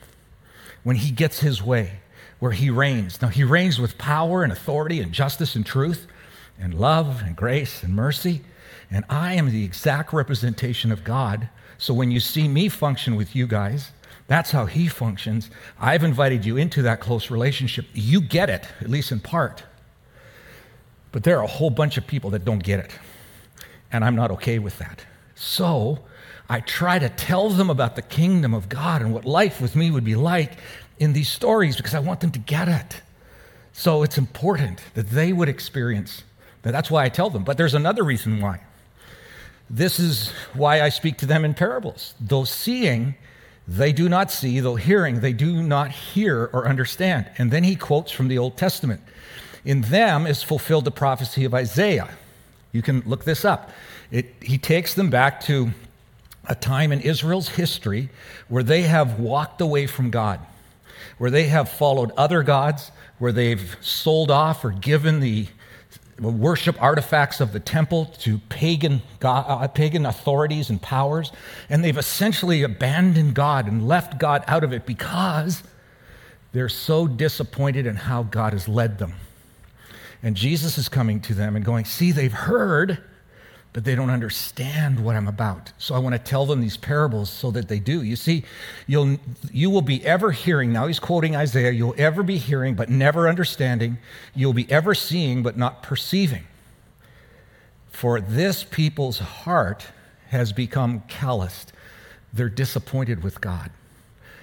when 0.84 0.96
He 0.96 1.12
gets 1.12 1.40
His 1.40 1.62
way, 1.62 2.00
where 2.40 2.52
He 2.52 2.70
reigns. 2.70 3.22
Now, 3.22 3.28
He 3.28 3.44
reigns 3.44 3.80
with 3.80 3.98
power 3.98 4.44
and 4.44 4.52
authority 4.52 5.02
and 5.02 5.12
justice 5.12 5.56
and 5.56 5.66
truth 5.66 6.08
and 6.60 6.74
love 6.74 7.22
and 7.26 7.36
grace 7.36 7.84
and 7.84 7.96
mercy. 7.96 8.42
And 8.92 9.06
I 9.10 9.36
am 9.36 9.52
the 9.52 9.64
exact 9.64 10.14
representation 10.14 10.92
of 10.92 11.04
God. 11.04 11.50
So 11.78 11.94
when 11.94 12.12
you 12.12 12.20
see 12.20 12.48
me 12.48 12.70
function 12.70 13.16
with 13.16 13.36
you 13.36 13.48
guys, 13.48 13.92
that's 14.28 14.52
how 14.52 14.66
He 14.66 14.88
functions. 14.88 15.50
I've 15.80 16.04
invited 16.04 16.46
you 16.46 16.58
into 16.58 16.82
that 16.84 17.00
close 17.00 17.32
relationship. 17.32 17.86
You 17.94 18.22
get 18.22 18.50
it, 18.50 18.68
at 18.82 18.90
least 18.90 19.12
in 19.12 19.20
part. 19.20 19.64
But 21.12 21.24
there 21.24 21.40
are 21.40 21.44
a 21.44 21.48
whole 21.48 21.70
bunch 21.72 21.98
of 21.98 22.06
people 22.06 22.30
that 22.32 22.46
don't 22.46 22.64
get 22.64 22.80
it. 22.80 22.92
And 23.92 24.04
I'm 24.04 24.16
not 24.16 24.30
okay 24.32 24.60
with 24.60 24.78
that. 24.78 25.04
So 25.34 26.00
I 26.48 26.60
try 26.60 27.00
to 27.00 27.10
tell 27.10 27.50
them 27.50 27.70
about 27.70 27.96
the 27.96 28.02
kingdom 28.02 28.54
of 28.54 28.70
God 28.70 29.02
and 29.02 29.14
what 29.14 29.26
life 29.26 29.62
with 29.62 29.76
me 29.76 29.90
would 29.90 30.04
be 30.04 30.16
like 30.16 30.54
in 31.00 31.14
these 31.14 31.30
stories 31.30 31.78
because 31.78 31.96
I 31.96 32.00
want 32.00 32.20
them 32.20 32.32
to 32.32 32.40
get 32.40 32.68
it. 32.68 33.02
So 33.72 34.04
it's 34.04 34.18
important 34.18 34.82
that 34.94 35.10
they 35.10 35.32
would 35.32 35.50
experience 35.50 36.24
that. 36.64 36.72
That's 36.72 36.92
why 36.92 37.06
I 37.06 37.10
tell 37.10 37.30
them. 37.30 37.44
But 37.44 37.58
there's 37.58 37.74
another 37.74 38.04
reason 38.04 38.42
why. 38.42 38.62
This 39.70 40.00
is 40.00 40.30
why 40.54 40.82
I 40.82 40.90
speak 40.90 41.18
to 41.20 41.26
them 41.26 41.46
in 41.46 41.54
parables. 41.54 42.16
Though 42.20 42.44
seeing, 42.44 43.16
they 43.68 43.94
do 43.94 44.10
not 44.10 44.32
see, 44.32 44.60
though 44.60 44.76
hearing, 44.76 45.20
they 45.20 45.34
do 45.34 45.62
not 45.62 45.92
hear 45.92 46.50
or 46.52 46.68
understand. 46.68 47.30
And 47.38 47.52
then 47.52 47.64
he 47.64 47.76
quotes 47.76 48.12
from 48.12 48.28
the 48.28 48.38
Old 48.38 48.58
Testament. 48.58 49.02
In 49.64 49.82
them 49.82 50.26
is 50.26 50.42
fulfilled 50.42 50.86
the 50.86 50.92
prophecy 50.92 51.46
of 51.46 51.54
Isaiah. 51.54 52.10
You 52.72 52.82
can 52.82 53.02
look 53.06 53.26
this 53.26 53.46
up. 53.46 53.72
It, 54.12 54.34
he 54.42 54.58
takes 54.58 54.96
them 54.96 55.10
back 55.10 55.42
to 55.42 55.70
a 56.48 56.56
time 56.56 56.92
in 56.92 57.00
Israel's 57.02 57.50
history 57.50 58.10
where 58.48 58.64
they 58.64 58.82
have 58.84 59.20
walked 59.20 59.62
away 59.62 59.86
from 59.86 60.10
God, 60.10 60.40
where 61.20 61.30
they 61.30 61.44
have 61.44 61.70
followed 61.70 62.12
other 62.18 62.42
gods, 62.42 62.92
where 63.20 63.32
they've 63.32 63.78
sold 63.82 64.32
off 64.32 64.66
or 64.66 64.72
given 64.72 65.20
the 65.20 65.46
worship 66.20 66.82
artifacts 66.82 67.40
of 67.40 67.54
the 67.54 67.60
temple 67.60 68.06
to 68.20 68.40
pagan, 68.50 69.02
God, 69.20 69.46
uh, 69.48 69.68
pagan 69.68 70.06
authorities 70.06 70.70
and 70.70 70.82
powers, 70.82 71.32
and 71.70 71.84
they've 71.84 71.98
essentially 71.98 72.64
abandoned 72.64 73.34
God 73.34 73.68
and 73.68 73.88
left 73.88 74.20
God 74.20 74.44
out 74.48 74.64
of 74.64 74.74
it 74.74 74.86
because 74.86 75.64
they're 76.52 76.70
so 76.70 77.08
disappointed 77.08 77.86
in 77.86 77.96
how 77.96 78.24
God 78.24 78.54
has 78.54 78.68
led 78.68 78.98
them. 78.98 79.14
And 80.22 80.36
Jesus 80.36 80.78
is 80.78 80.90
coming 80.90 81.22
to 81.22 81.34
them 81.34 81.56
and 81.56 81.64
going, 81.64 81.86
See, 81.86 82.12
they've 82.12 82.34
heard, 82.34 82.98
but 83.72 83.84
they 83.84 83.94
don't 83.94 84.10
understand 84.10 85.04
what 85.04 85.16
I'm 85.16 85.28
about. 85.28 85.72
So 85.78 85.94
I 85.94 86.00
want 86.00 86.14
to 86.14 86.20
tell 86.20 86.46
them 86.46 86.60
these 86.60 86.78
parables 86.78 87.30
so 87.30 87.52
that 87.52 87.68
they 87.68 87.80
do. 87.80 88.02
You 88.02 88.16
see, 88.16 88.44
you'll, 88.88 89.18
you 89.52 89.70
will 89.70 89.84
be 89.84 90.04
ever 90.06 90.32
hearing, 90.32 90.74
now 90.74 90.88
he's 90.88 91.00
quoting 91.00 91.36
Isaiah, 91.36 91.72
you'll 91.72 91.96
ever 91.98 92.24
be 92.24 92.38
hearing 92.38 92.74
but 92.74 92.90
never 92.90 93.30
understanding. 93.30 94.00
You'll 94.34 94.54
be 94.54 94.70
ever 94.72 94.96
seeing 94.96 95.44
but 95.44 95.56
not 95.56 95.84
perceiving. 95.84 96.46
For 97.92 98.20
this 98.20 98.64
people's 98.64 99.20
heart 99.20 99.88
has 100.30 100.52
become 100.52 101.02
calloused. 101.08 101.72
They're 102.34 102.50
disappointed 102.50 103.24
with 103.24 103.40
God. 103.42 103.72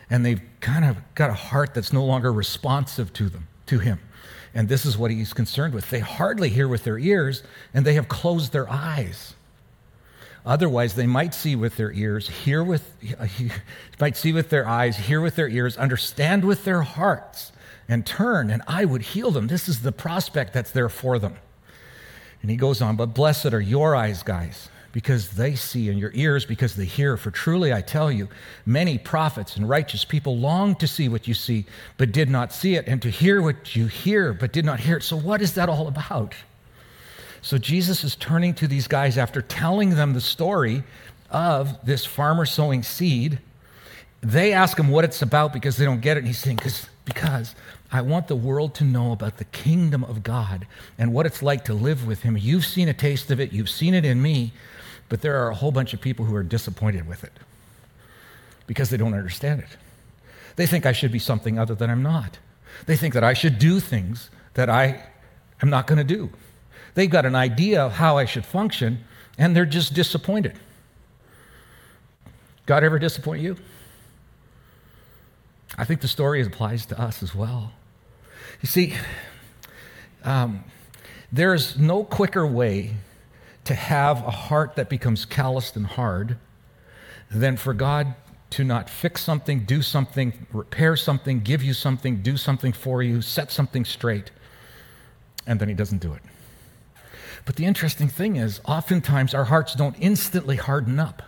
And 0.09 0.25
they've 0.25 0.43
kind 0.61 0.85
of 0.85 0.99
got 1.15 1.31
a 1.31 1.35
heart 1.35 1.75
that's 1.75 1.93
no 1.93 2.05
longer 2.05 2.33
responsive 2.33 3.13
to 3.15 3.29
them, 3.29 3.49
to 3.67 3.81
him. 3.81 3.99
And 4.57 4.71
this 4.71 4.87
is 4.87 4.97
what 4.97 5.11
he's 5.11 5.35
concerned 5.35 5.75
with. 5.75 5.91
They 5.91 6.01
hardly 6.01 6.49
hear 6.49 6.67
with 6.67 6.83
their 6.85 6.99
ears, 6.99 7.43
and 7.75 7.85
they 7.85 7.93
have 7.93 8.09
closed 8.09 8.55
their 8.55 8.67
eyes. 8.71 9.35
Otherwise, 10.47 10.95
they 10.95 11.07
might 11.07 11.35
see 11.35 11.55
with 11.55 11.77
their 11.77 11.93
ears, 11.93 12.31
hear 12.31 12.65
with, 12.65 12.91
might 14.01 14.17
see 14.17 14.33
with 14.33 14.49
their 14.49 14.67
eyes, 14.67 14.97
hear 14.97 15.21
with 15.21 15.37
their 15.37 15.49
ears, 15.49 15.77
understand 15.77 16.43
with 16.43 16.65
their 16.65 16.81
hearts, 16.81 17.53
and 17.87 18.07
turn, 18.07 18.49
and 18.49 18.63
I 18.67 18.87
would 18.87 19.03
heal 19.03 19.31
them. 19.31 19.49
This 19.49 19.69
is 19.69 19.83
the 19.83 19.93
prospect 19.93 20.55
that's 20.55 20.71
there 20.71 20.89
for 20.89 21.19
them. 21.19 21.37
And 22.41 22.51
he 22.51 22.57
goes 22.57 22.81
on, 22.81 22.97
but 22.97 23.13
blessed 23.13 23.53
are 23.53 23.61
your 23.61 23.95
eyes, 23.95 24.23
guys 24.23 24.71
because 24.97 25.29
they 25.33 25.55
see, 25.55 25.91
and 25.91 25.99
your 25.99 26.11
ears 26.15 26.47
because 26.47 26.75
they 26.75 26.87
hear. 26.87 27.19
For 27.19 27.31
truly 27.31 27.71
I 27.71 27.83
tell 27.83 28.11
you, 28.11 28.31
many 28.65 28.97
prophets 28.97 29.55
and 29.55 29.69
righteous 29.69 30.07
people 30.07 30.39
long 30.39 30.75
to 30.77 30.87
see 30.87 31.07
what 31.11 31.29
you 31.29 31.35
see, 31.35 31.67
but 31.99 32.13
did 32.13 32.31
not 32.31 32.51
see 32.51 32.77
it, 32.77 32.87
and 32.87 33.03
to 33.03 33.11
hear 33.11 33.43
what 33.43 33.77
you 33.77 33.89
hear, 33.89 34.33
but 34.33 34.53
did 34.53 34.65
not 34.65 34.81
hear 34.81 34.97
it. 34.97 35.03
So, 35.03 35.15
what 35.15 35.43
is 35.43 35.53
that 35.53 35.69
all 35.69 35.87
about? 35.87 36.35
So, 37.43 37.59
Jesus 37.59 38.05
is 38.05 38.17
turning 38.17 38.55
to 38.55 38.67
these 38.67 38.89
guys 38.89 39.19
after 39.19 39.43
telling 39.43 39.91
them 39.91 40.15
the 40.15 40.21
story 40.23 40.83
of 41.31 41.77
this 41.85 42.07
farmer 42.07 42.47
sowing 42.47 42.83
seed. 42.83 43.39
They 44.23 44.55
ask 44.55 44.79
him 44.79 44.89
what 44.89 45.05
it's 45.05 45.21
about 45.21 45.53
because 45.53 45.77
they 45.77 45.85
don't 45.85 46.01
get 46.01 46.17
it. 46.17 46.21
And 46.21 46.29
he's 46.29 46.39
saying, 46.39 46.61
because 47.05 47.55
I 47.93 48.01
want 48.01 48.29
the 48.29 48.37
world 48.37 48.75
to 48.77 48.85
know 48.85 49.13
about 49.13 49.37
the 49.37 49.45
kingdom 49.45 50.05
of 50.05 50.23
God 50.23 50.67
and 50.97 51.13
what 51.13 51.27
it's 51.27 51.43
like 51.43 51.67
to 51.67 51.75
live 51.75 52.07
with 52.07 52.23
Him. 52.23 52.37
You've 52.37 52.65
seen 52.65 52.89
a 52.89 52.95
taste 52.95 53.31
of 53.31 53.41
it, 53.41 53.53
you've 53.53 53.69
seen 53.69 53.93
it 53.93 54.07
in 54.07 54.23
me. 54.23 54.53
But 55.09 55.21
there 55.21 55.43
are 55.43 55.51
a 55.51 55.55
whole 55.55 55.71
bunch 55.71 55.95
of 55.95 56.01
people 56.01 56.25
who 56.25 56.35
are 56.35 56.43
disappointed 56.43 57.07
with 57.07 57.23
it 57.23 57.33
because 58.67 58.91
they 58.91 58.97
don't 58.97 59.15
understand 59.15 59.61
it. 59.61 59.77
They 60.57 60.67
think 60.67 60.87
I 60.87 60.93
should 60.93 61.13
be 61.13 61.19
something 61.19 61.59
other 61.59 61.75
than 61.75 61.91
I'm 61.91 62.03
not. 62.03 62.39
They 62.87 62.97
think 62.97 63.15
that 63.15 63.25
I 63.25 63.35
should 63.35 63.59
do 63.59 63.81
things 63.81 64.31
that 64.55 64.69
I 64.69 65.05
am 65.63 65.71
not 65.71 65.87
going 65.87 65.99
to 65.99 66.05
do. 66.05 66.31
They've 66.95 67.11
got 67.11 67.27
an 67.27 67.35
idea 67.35 67.83
of 67.83 67.93
how 67.93 68.17
I 68.17 68.25
should 68.25 68.45
function, 68.45 69.05
and 69.39 69.55
they're 69.55 69.67
just 69.67 69.95
disappointed. 69.95 70.59
God 72.65 72.83
ever 72.83 72.99
disappoint 72.99 73.43
you? 73.43 73.57
I 75.79 75.85
think 75.85 76.01
the 76.01 76.09
story 76.09 76.43
applies 76.43 76.87
to 76.87 77.01
us 77.01 77.23
as 77.23 77.35
well. 77.35 77.73
You 78.63 78.67
see, 78.67 78.95
um, 80.25 80.65
there's 81.31 81.79
no 81.79 82.03
quicker 82.03 82.47
way 82.47 82.95
to 83.67 83.75
have 83.75 84.27
a 84.27 84.31
heart 84.31 84.77
that 84.77 84.89
becomes 84.89 85.25
calloused 85.25 85.77
and 85.77 85.87
hard 85.87 86.39
than 87.31 87.57
for 87.57 87.75
God 87.75 88.15
to 88.51 88.65
not 88.65 88.89
fix 88.89 89.23
something, 89.23 89.65
do 89.65 89.83
something, 89.83 90.47
repair 90.53 90.97
something, 90.97 91.41
give 91.41 91.63
you 91.63 91.75
something, 91.75 92.23
do 92.23 92.37
something 92.37 92.73
for 92.73 93.03
you, 93.03 93.21
set 93.21 93.51
something 93.51 93.85
straight, 93.85 94.31
and 95.47 95.61
then 95.61 95.69
He 95.69 95.75
doesn't 95.75 95.99
do 95.99 96.13
it. 96.13 96.23
But 97.45 97.57
the 97.57 97.65
interesting 97.65 98.09
thing 98.09 98.37
is, 98.37 98.61
oftentimes 98.65 99.35
our 99.35 99.45
hearts 99.45 99.75
don't 99.75 99.97
instantly 99.99 100.57
harden 100.57 100.99
up. 100.99 101.23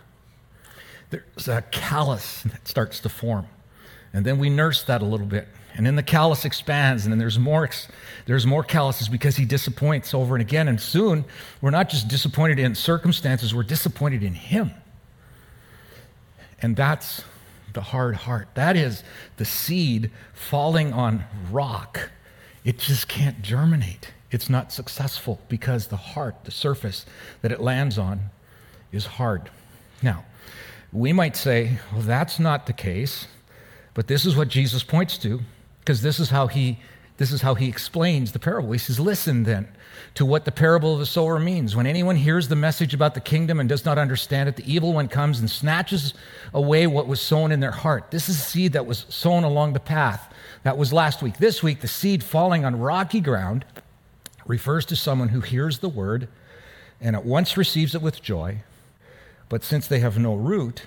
There's 1.09 1.47
a 1.47 1.61
callus 1.71 2.43
that 2.43 2.67
starts 2.67 2.99
to 3.01 3.09
form. 3.09 3.47
And 4.13 4.25
then 4.25 4.37
we 4.37 4.49
nurse 4.49 4.83
that 4.83 5.01
a 5.01 5.05
little 5.05 5.27
bit. 5.27 5.47
And 5.79 5.85
then 5.87 5.95
the 5.95 6.03
callus 6.03 6.43
expands, 6.43 7.05
and 7.05 7.13
then 7.13 7.19
there's 7.19 7.39
more, 7.39 7.69
there's 8.25 8.45
more 8.45 8.65
calluses 8.65 9.07
because 9.07 9.37
he 9.37 9.45
disappoints 9.45 10.13
over 10.13 10.35
and 10.35 10.41
again. 10.41 10.67
And 10.67 10.77
soon, 10.77 11.23
we're 11.61 11.69
not 11.69 11.87
just 11.87 12.09
disappointed 12.09 12.59
in 12.59 12.75
circumstances, 12.75 13.55
we're 13.55 13.63
disappointed 13.63 14.21
in 14.21 14.33
him. 14.33 14.71
And 16.61 16.75
that's 16.75 17.23
the 17.71 17.79
hard 17.79 18.15
heart. 18.15 18.49
That 18.55 18.75
is 18.75 19.05
the 19.37 19.45
seed 19.45 20.11
falling 20.33 20.91
on 20.91 21.23
rock. 21.49 22.09
It 22.65 22.77
just 22.77 23.07
can't 23.07 23.41
germinate. 23.41 24.11
It's 24.31 24.49
not 24.49 24.73
successful 24.73 25.39
because 25.47 25.87
the 25.87 25.95
heart, 25.95 26.43
the 26.43 26.51
surface 26.51 27.05
that 27.41 27.53
it 27.53 27.61
lands 27.61 27.97
on, 27.97 28.31
is 28.91 29.05
hard. 29.05 29.49
Now, 30.01 30.25
we 30.91 31.13
might 31.13 31.37
say, 31.37 31.79
well, 31.93 32.01
that's 32.01 32.37
not 32.37 32.65
the 32.65 32.73
case, 32.73 33.27
but 33.93 34.07
this 34.07 34.25
is 34.25 34.35
what 34.35 34.49
Jesus 34.49 34.83
points 34.83 35.17
to 35.19 35.39
because 35.79 36.01
this 36.01 36.19
is 36.19 36.29
how 36.29 36.47
he 36.47 36.79
this 37.19 37.33
is 37.33 37.41
how 37.41 37.53
he 37.53 37.67
explains 37.67 38.31
the 38.31 38.39
parable. 38.39 38.71
He 38.71 38.77
says, 38.77 38.97
Listen 38.97 39.43
then 39.43 39.67
to 40.15 40.25
what 40.25 40.45
the 40.45 40.53
parable 40.53 40.93
of 40.93 40.99
the 40.99 41.05
sower 41.05 41.37
means. 41.37 41.75
When 41.75 41.85
anyone 41.85 42.15
hears 42.15 42.47
the 42.47 42.55
message 42.55 42.93
about 42.93 43.13
the 43.13 43.19
kingdom 43.19 43.59
and 43.59 43.67
does 43.67 43.83
not 43.83 43.97
understand 43.97 44.47
it, 44.47 44.55
the 44.55 44.73
evil 44.73 44.93
one 44.93 45.09
comes 45.09 45.41
and 45.41 45.49
snatches 45.49 46.13
away 46.53 46.87
what 46.87 47.07
was 47.07 47.19
sown 47.19 47.51
in 47.51 47.59
their 47.59 47.71
heart. 47.71 48.09
This 48.09 48.29
is 48.29 48.41
seed 48.41 48.71
that 48.71 48.85
was 48.85 49.05
sown 49.09 49.43
along 49.43 49.73
the 49.73 49.81
path. 49.81 50.33
That 50.63 50.77
was 50.77 50.93
last 50.93 51.21
week. 51.21 51.39
This 51.39 51.61
week, 51.61 51.81
the 51.81 51.89
seed 51.89 52.23
falling 52.23 52.63
on 52.63 52.79
rocky 52.79 53.19
ground 53.19 53.65
refers 54.45 54.85
to 54.85 54.95
someone 54.95 55.27
who 55.29 55.41
hears 55.41 55.79
the 55.79 55.89
word 55.89 56.29
and 57.01 57.17
at 57.17 57.25
once 57.25 57.57
receives 57.57 57.93
it 57.93 58.01
with 58.01 58.21
joy. 58.21 58.63
But 59.49 59.65
since 59.65 59.87
they 59.87 59.99
have 59.99 60.17
no 60.17 60.35
root, 60.35 60.83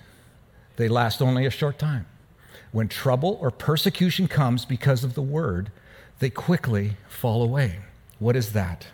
they 0.77 0.89
last 0.89 1.21
only 1.21 1.45
a 1.45 1.51
short 1.51 1.79
time. 1.79 2.07
When 2.73 2.89
trouble 2.89 3.39
or 3.41 3.51
persecution 3.51 4.29
comes 4.29 4.65
because 4.65 5.05
of 5.05 5.15
the 5.15 5.23
word, 5.23 5.71
they 6.19 6.31
quickly 6.31 6.97
fall 7.09 7.43
away. 7.43 7.81
What 8.19 8.35
is 8.35 8.53
that? 8.53 8.87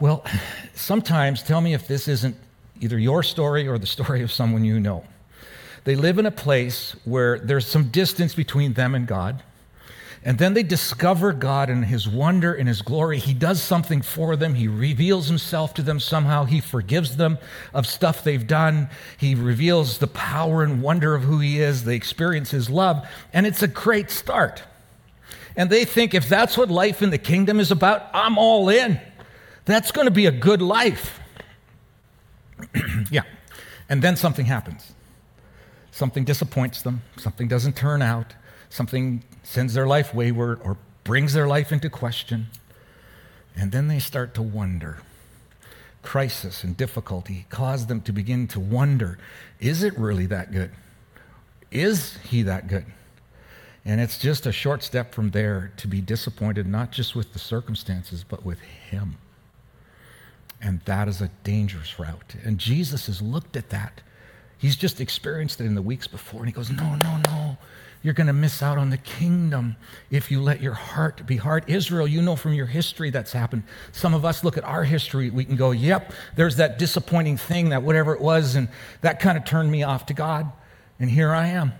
Well, 0.00 0.24
sometimes 0.74 1.42
tell 1.42 1.60
me 1.60 1.74
if 1.74 1.86
this 1.86 2.08
isn't 2.08 2.36
either 2.80 2.98
your 2.98 3.22
story 3.22 3.68
or 3.68 3.78
the 3.78 3.86
story 3.86 4.22
of 4.22 4.32
someone 4.32 4.64
you 4.64 4.80
know. 4.80 5.04
They 5.84 5.96
live 5.96 6.18
in 6.18 6.26
a 6.26 6.30
place 6.30 6.96
where 7.04 7.38
there's 7.38 7.66
some 7.66 7.88
distance 7.88 8.34
between 8.34 8.72
them 8.72 8.94
and 8.94 9.06
God. 9.06 9.42
And 10.26 10.38
then 10.38 10.54
they 10.54 10.62
discover 10.62 11.34
God 11.34 11.68
and 11.68 11.84
His 11.84 12.08
wonder 12.08 12.54
and 12.54 12.66
His 12.66 12.80
glory. 12.80 13.18
He 13.18 13.34
does 13.34 13.62
something 13.62 14.00
for 14.00 14.36
them. 14.36 14.54
He 14.54 14.68
reveals 14.68 15.28
Himself 15.28 15.74
to 15.74 15.82
them 15.82 16.00
somehow. 16.00 16.44
He 16.44 16.60
forgives 16.60 17.18
them 17.18 17.36
of 17.74 17.86
stuff 17.86 18.24
they've 18.24 18.46
done. 18.46 18.88
He 19.18 19.34
reveals 19.34 19.98
the 19.98 20.06
power 20.06 20.62
and 20.62 20.80
wonder 20.80 21.14
of 21.14 21.24
who 21.24 21.40
He 21.40 21.60
is. 21.60 21.84
They 21.84 21.94
experience 21.94 22.50
His 22.50 22.70
love. 22.70 23.06
And 23.34 23.46
it's 23.46 23.62
a 23.62 23.68
great 23.68 24.10
start. 24.10 24.62
And 25.56 25.68
they 25.68 25.84
think 25.84 26.14
if 26.14 26.26
that's 26.26 26.56
what 26.56 26.70
life 26.70 27.02
in 27.02 27.10
the 27.10 27.18
kingdom 27.18 27.60
is 27.60 27.70
about, 27.70 28.08
I'm 28.14 28.38
all 28.38 28.70
in. 28.70 28.98
That's 29.66 29.92
going 29.92 30.06
to 30.06 30.10
be 30.10 30.24
a 30.24 30.32
good 30.32 30.62
life. 30.62 31.20
yeah. 33.10 33.22
And 33.90 34.00
then 34.00 34.16
something 34.16 34.46
happens. 34.46 34.94
Something 35.90 36.24
disappoints 36.24 36.82
them, 36.82 37.02
something 37.18 37.46
doesn't 37.46 37.76
turn 37.76 38.02
out, 38.02 38.34
something 38.74 39.22
sends 39.44 39.74
their 39.74 39.86
life 39.86 40.12
wayward 40.12 40.60
or 40.64 40.76
brings 41.04 41.32
their 41.32 41.46
life 41.46 41.70
into 41.70 41.88
question. 41.88 42.48
And 43.54 43.70
then 43.70 43.86
they 43.86 44.00
start 44.00 44.34
to 44.34 44.42
wonder. 44.42 44.98
Crisis 46.02 46.64
and 46.64 46.76
difficulty 46.76 47.46
cause 47.50 47.86
them 47.86 48.00
to 48.02 48.12
begin 48.12 48.48
to 48.48 48.60
wonder 48.60 49.16
is 49.60 49.82
it 49.82 49.96
really 49.96 50.26
that 50.26 50.52
good? 50.52 50.72
Is 51.70 52.18
he 52.28 52.42
that 52.42 52.66
good? 52.66 52.84
And 53.84 54.00
it's 54.00 54.18
just 54.18 54.44
a 54.44 54.52
short 54.52 54.82
step 54.82 55.14
from 55.14 55.30
there 55.30 55.72
to 55.76 55.86
be 55.86 56.00
disappointed, 56.00 56.66
not 56.66 56.90
just 56.90 57.14
with 57.14 57.32
the 57.32 57.38
circumstances, 57.38 58.24
but 58.24 58.44
with 58.44 58.60
Him. 58.60 59.16
And 60.60 60.80
that 60.86 61.06
is 61.06 61.20
a 61.20 61.28
dangerous 61.42 61.98
route. 61.98 62.34
And 62.42 62.58
Jesus 62.58 63.06
has 63.06 63.22
looked 63.22 63.56
at 63.56 63.70
that. 63.70 64.00
He's 64.56 64.76
just 64.76 65.00
experienced 65.00 65.60
it 65.60 65.66
in 65.66 65.74
the 65.74 65.82
weeks 65.82 66.06
before. 66.06 66.40
And 66.40 66.48
he 66.48 66.52
goes, 66.52 66.70
No, 66.70 66.94
no, 66.96 67.20
no. 67.26 67.58
You're 68.04 68.12
going 68.12 68.26
to 68.26 68.34
miss 68.34 68.62
out 68.62 68.76
on 68.76 68.90
the 68.90 68.98
kingdom 68.98 69.76
if 70.10 70.30
you 70.30 70.42
let 70.42 70.60
your 70.60 70.74
heart 70.74 71.26
be 71.26 71.38
hard. 71.38 71.64
Israel, 71.68 72.06
you 72.06 72.20
know 72.20 72.36
from 72.36 72.52
your 72.52 72.66
history 72.66 73.08
that's 73.08 73.32
happened. 73.32 73.62
Some 73.92 74.12
of 74.12 74.26
us 74.26 74.44
look 74.44 74.58
at 74.58 74.64
our 74.64 74.84
history, 74.84 75.30
we 75.30 75.46
can 75.46 75.56
go, 75.56 75.70
Yep, 75.70 76.12
there's 76.36 76.56
that 76.56 76.78
disappointing 76.78 77.38
thing, 77.38 77.70
that 77.70 77.82
whatever 77.82 78.14
it 78.14 78.20
was, 78.20 78.56
and 78.56 78.68
that 79.00 79.20
kind 79.20 79.38
of 79.38 79.46
turned 79.46 79.70
me 79.70 79.84
off 79.84 80.04
to 80.06 80.14
God. 80.14 80.52
And 81.00 81.08
here 81.08 81.32
I 81.32 81.46
am. 81.46 81.72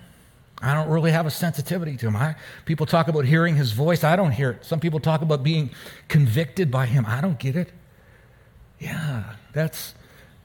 I 0.62 0.72
don't 0.72 0.88
really 0.88 1.10
have 1.10 1.26
a 1.26 1.30
sensitivity 1.30 1.98
to 1.98 2.06
him. 2.06 2.16
I, 2.16 2.36
people 2.64 2.86
talk 2.86 3.08
about 3.08 3.26
hearing 3.26 3.54
his 3.54 3.72
voice. 3.72 4.02
I 4.02 4.16
don't 4.16 4.32
hear 4.32 4.52
it. 4.52 4.64
Some 4.64 4.80
people 4.80 5.00
talk 5.00 5.20
about 5.20 5.42
being 5.42 5.68
convicted 6.08 6.70
by 6.70 6.86
him. 6.86 7.04
I 7.06 7.20
don't 7.20 7.38
get 7.38 7.54
it. 7.54 7.70
Yeah, 8.78 9.34
that's 9.52 9.94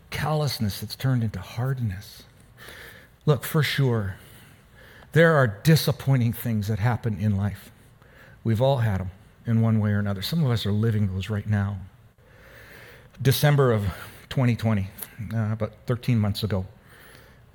callousness 0.09 0.81
that's 0.81 0.98
turned 0.98 1.24
into 1.24 1.39
hardness. 1.39 2.24
Look, 3.25 3.45
for 3.45 3.63
sure, 3.63 4.17
there 5.12 5.36
are 5.36 5.48
disappointing 5.48 6.34
things 6.34 6.68
that 6.68 6.80
happen 6.80 7.20
in 7.20 7.36
life. 7.36 7.72
We've 8.44 8.62
all 8.62 8.78
had 8.78 9.00
them 9.00 9.12
in 9.46 9.62
one 9.62 9.80
way 9.80 9.92
or 9.92 10.00
another. 10.00 10.22
Some 10.22 10.44
of 10.44 10.51
us 10.51 10.66
are 10.66 10.72
living 10.72 11.13
those 11.13 11.30
right 11.30 11.48
now. 11.48 11.78
December 13.22 13.72
of 13.72 13.84
2020, 14.30 14.88
uh, 15.34 15.50
about 15.51 15.74
13 15.88 16.20
months 16.20 16.44
ago, 16.44 16.66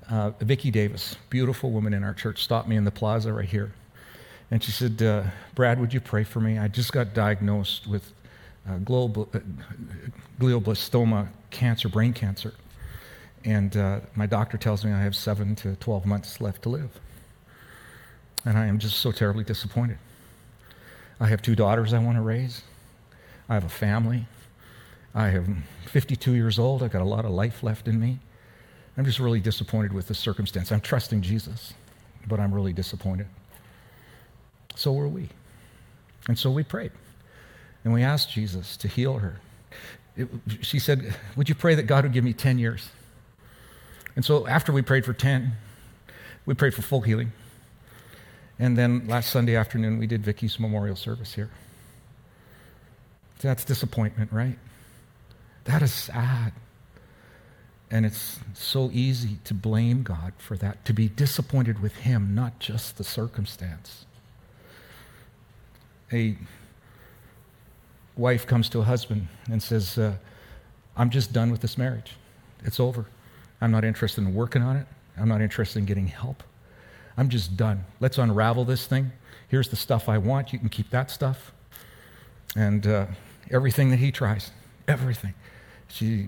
uh, 0.09 0.31
Vicki 0.39 0.69
Davis, 0.69 1.15
beautiful 1.29 1.71
woman 1.71 1.93
in 1.93 2.03
our 2.03 2.13
church, 2.13 2.43
stopped 2.43 2.67
me 2.67 2.75
in 2.75 2.83
the 2.83 2.91
plaza 2.91 3.33
right 3.33 3.49
here. 3.49 3.71
And 4.51 4.63
she 4.63 4.71
said, 4.71 5.01
uh, 5.01 5.23
Brad, 5.55 5.79
would 5.79 5.93
you 5.93 5.99
pray 5.99 6.23
for 6.23 6.39
me? 6.39 6.59
I 6.59 6.67
just 6.67 6.93
got 6.93 7.13
diagnosed 7.13 7.87
with 7.87 8.11
uh, 8.69 8.73
uh, 8.73 8.77
glioblastoma 10.39 11.29
cancer, 11.49 11.89
brain 11.89 12.13
cancer. 12.13 12.53
And 13.43 13.75
uh, 13.77 14.01
my 14.15 14.25
doctor 14.25 14.57
tells 14.57 14.83
me 14.85 14.91
I 14.91 15.01
have 15.01 15.15
seven 15.15 15.55
to 15.57 15.75
12 15.77 16.05
months 16.05 16.41
left 16.41 16.63
to 16.63 16.69
live. 16.69 16.99
And 18.45 18.57
I 18.57 18.67
am 18.67 18.79
just 18.79 18.99
so 18.99 19.11
terribly 19.11 19.43
disappointed. 19.43 19.97
I 21.19 21.27
have 21.27 21.41
two 21.41 21.55
daughters 21.55 21.93
I 21.93 21.99
want 21.99 22.17
to 22.17 22.21
raise. 22.21 22.61
I 23.49 23.55
have 23.55 23.63
a 23.63 23.69
family. 23.69 24.25
I 25.13 25.29
am 25.29 25.63
52 25.87 26.33
years 26.33 26.59
old. 26.59 26.83
I've 26.83 26.91
got 26.91 27.01
a 27.01 27.05
lot 27.05 27.25
of 27.25 27.31
life 27.31 27.63
left 27.63 27.87
in 27.87 27.99
me. 27.99 28.19
I'm 28.97 29.05
just 29.05 29.19
really 29.19 29.39
disappointed 29.39 29.93
with 29.93 30.07
the 30.07 30.13
circumstance. 30.13 30.71
I'm 30.71 30.81
trusting 30.81 31.21
Jesus, 31.21 31.73
but 32.27 32.39
I'm 32.39 32.53
really 32.53 32.73
disappointed. 32.73 33.27
So 34.75 34.93
were 34.93 35.07
we. 35.07 35.29
And 36.27 36.37
so 36.37 36.51
we 36.51 36.63
prayed. 36.63 36.91
And 37.83 37.93
we 37.93 38.03
asked 38.03 38.31
Jesus 38.31 38.77
to 38.77 38.87
heal 38.87 39.19
her. 39.19 39.39
It, 40.17 40.27
she 40.61 40.79
said, 40.79 41.15
Would 41.35 41.49
you 41.49 41.55
pray 41.55 41.75
that 41.75 41.83
God 41.83 42.03
would 42.03 42.13
give 42.13 42.23
me 42.23 42.33
10 42.33 42.57
years? 42.57 42.89
And 44.15 44.23
so 44.23 44.47
after 44.47 44.71
we 44.71 44.81
prayed 44.81 45.05
for 45.05 45.13
10, 45.13 45.53
we 46.45 46.53
prayed 46.53 46.73
for 46.73 46.81
full 46.81 47.01
healing. 47.01 47.31
And 48.57 48.77
then 48.77 49.07
last 49.07 49.31
Sunday 49.31 49.55
afternoon, 49.55 49.97
we 49.97 50.07
did 50.07 50.23
Vicky's 50.23 50.59
memorial 50.59 50.95
service 50.95 51.33
here. 51.33 51.49
That's 53.39 53.65
disappointment, 53.65 54.31
right? 54.31 54.57
That 55.65 55.81
is 55.81 55.93
sad. 55.93 56.53
And 57.91 58.05
it's 58.05 58.39
so 58.53 58.89
easy 58.93 59.39
to 59.43 59.53
blame 59.53 60.03
God 60.03 60.33
for 60.37 60.57
that, 60.57 60.85
to 60.85 60.93
be 60.93 61.07
disappointed 61.07 61.81
with 61.81 61.97
Him, 61.97 62.33
not 62.33 62.59
just 62.59 62.97
the 62.97 63.03
circumstance. 63.03 64.05
A 66.11 66.37
wife 68.15 68.47
comes 68.47 68.69
to 68.69 68.79
a 68.79 68.83
husband 68.83 69.27
and 69.51 69.61
says, 69.61 69.97
uh, 69.97 70.15
I'm 70.95 71.09
just 71.09 71.33
done 71.33 71.51
with 71.51 71.61
this 71.61 71.77
marriage. 71.77 72.13
It's 72.63 72.79
over. 72.79 73.05
I'm 73.61 73.71
not 73.71 73.83
interested 73.83 74.21
in 74.21 74.33
working 74.33 74.61
on 74.61 74.77
it. 74.77 74.87
I'm 75.17 75.27
not 75.27 75.41
interested 75.41 75.79
in 75.79 75.85
getting 75.85 76.07
help. 76.07 76.43
I'm 77.17 77.29
just 77.29 77.55
done. 77.55 77.85
Let's 77.99 78.17
unravel 78.17 78.65
this 78.65 78.87
thing. 78.87 79.11
Here's 79.47 79.69
the 79.69 79.75
stuff 79.75 80.09
I 80.09 80.17
want. 80.17 80.51
You 80.53 80.59
can 80.59 80.69
keep 80.69 80.89
that 80.89 81.09
stuff. 81.09 81.53
And 82.55 82.85
uh, 82.87 83.07
everything 83.51 83.89
that 83.91 83.99
he 83.99 84.11
tries, 84.11 84.51
everything. 84.87 85.33
She 85.87 86.27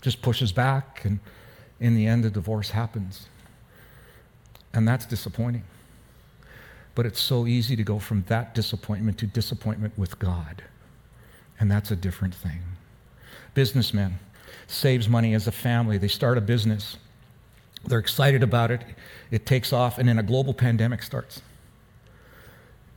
just 0.00 0.22
pushes 0.22 0.52
back, 0.52 1.04
and 1.04 1.20
in 1.78 1.94
the 1.94 2.06
end, 2.06 2.24
the 2.24 2.30
divorce 2.30 2.70
happens. 2.70 3.28
And 4.72 4.86
that's 4.86 5.06
disappointing. 5.06 5.64
But 6.94 7.06
it's 7.06 7.20
so 7.20 7.46
easy 7.46 7.76
to 7.76 7.82
go 7.82 7.98
from 7.98 8.24
that 8.28 8.54
disappointment 8.54 9.18
to 9.18 9.26
disappointment 9.26 9.96
with 9.96 10.18
God. 10.18 10.62
And 11.58 11.70
that's 11.70 11.90
a 11.90 11.96
different 11.96 12.34
thing. 12.34 12.60
Businessman 13.54 14.18
saves 14.66 15.08
money 15.08 15.34
as 15.34 15.46
a 15.46 15.52
family. 15.52 15.98
They 15.98 16.08
start 16.08 16.38
a 16.38 16.40
business. 16.40 16.96
They're 17.84 17.98
excited 17.98 18.42
about 18.42 18.70
it. 18.70 18.82
It 19.30 19.46
takes 19.46 19.72
off, 19.72 19.98
and 19.98 20.08
then 20.08 20.18
a 20.18 20.22
global 20.22 20.54
pandemic 20.54 21.02
starts. 21.02 21.42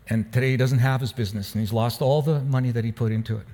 And 0.10 0.32
today 0.34 0.52
he 0.52 0.58
doesn't 0.58 0.80
have 0.80 1.02
his 1.02 1.14
business, 1.14 1.54
and 1.54 1.62
he's 1.62 1.74
lost 1.74 2.02
all 2.02 2.22
the 2.22 2.42
money 2.42 2.72
that 2.72 2.84
he 2.84 2.92
put 2.92 3.12
into 3.12 3.38
it. 3.38 3.46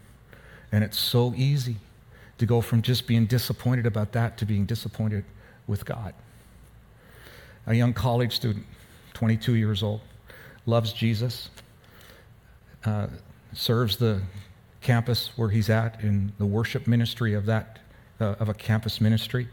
And 0.71 0.83
it's 0.83 0.97
so 0.97 1.33
easy 1.35 1.77
to 2.37 2.45
go 2.45 2.61
from 2.61 2.81
just 2.81 3.05
being 3.05 3.25
disappointed 3.25 3.85
about 3.85 4.11
that 4.13 4.37
to 4.37 4.45
being 4.45 4.65
disappointed 4.65 5.25
with 5.67 5.85
God. 5.85 6.13
A 7.67 7.73
young 7.75 7.93
college 7.93 8.35
student, 8.35 8.65
22 9.13 9.55
years 9.55 9.83
old, 9.83 10.01
loves 10.65 10.93
Jesus, 10.93 11.49
uh, 12.85 13.07
serves 13.53 13.97
the 13.97 14.21
campus 14.81 15.31
where 15.35 15.49
he's 15.49 15.69
at 15.69 16.01
in 16.01 16.31
the 16.37 16.45
worship 16.45 16.87
ministry 16.87 17.33
of 17.33 17.45
that 17.45 17.79
uh, 18.19 18.35
of 18.39 18.49
a 18.49 18.53
campus 18.53 18.99
ministry, 18.99 19.47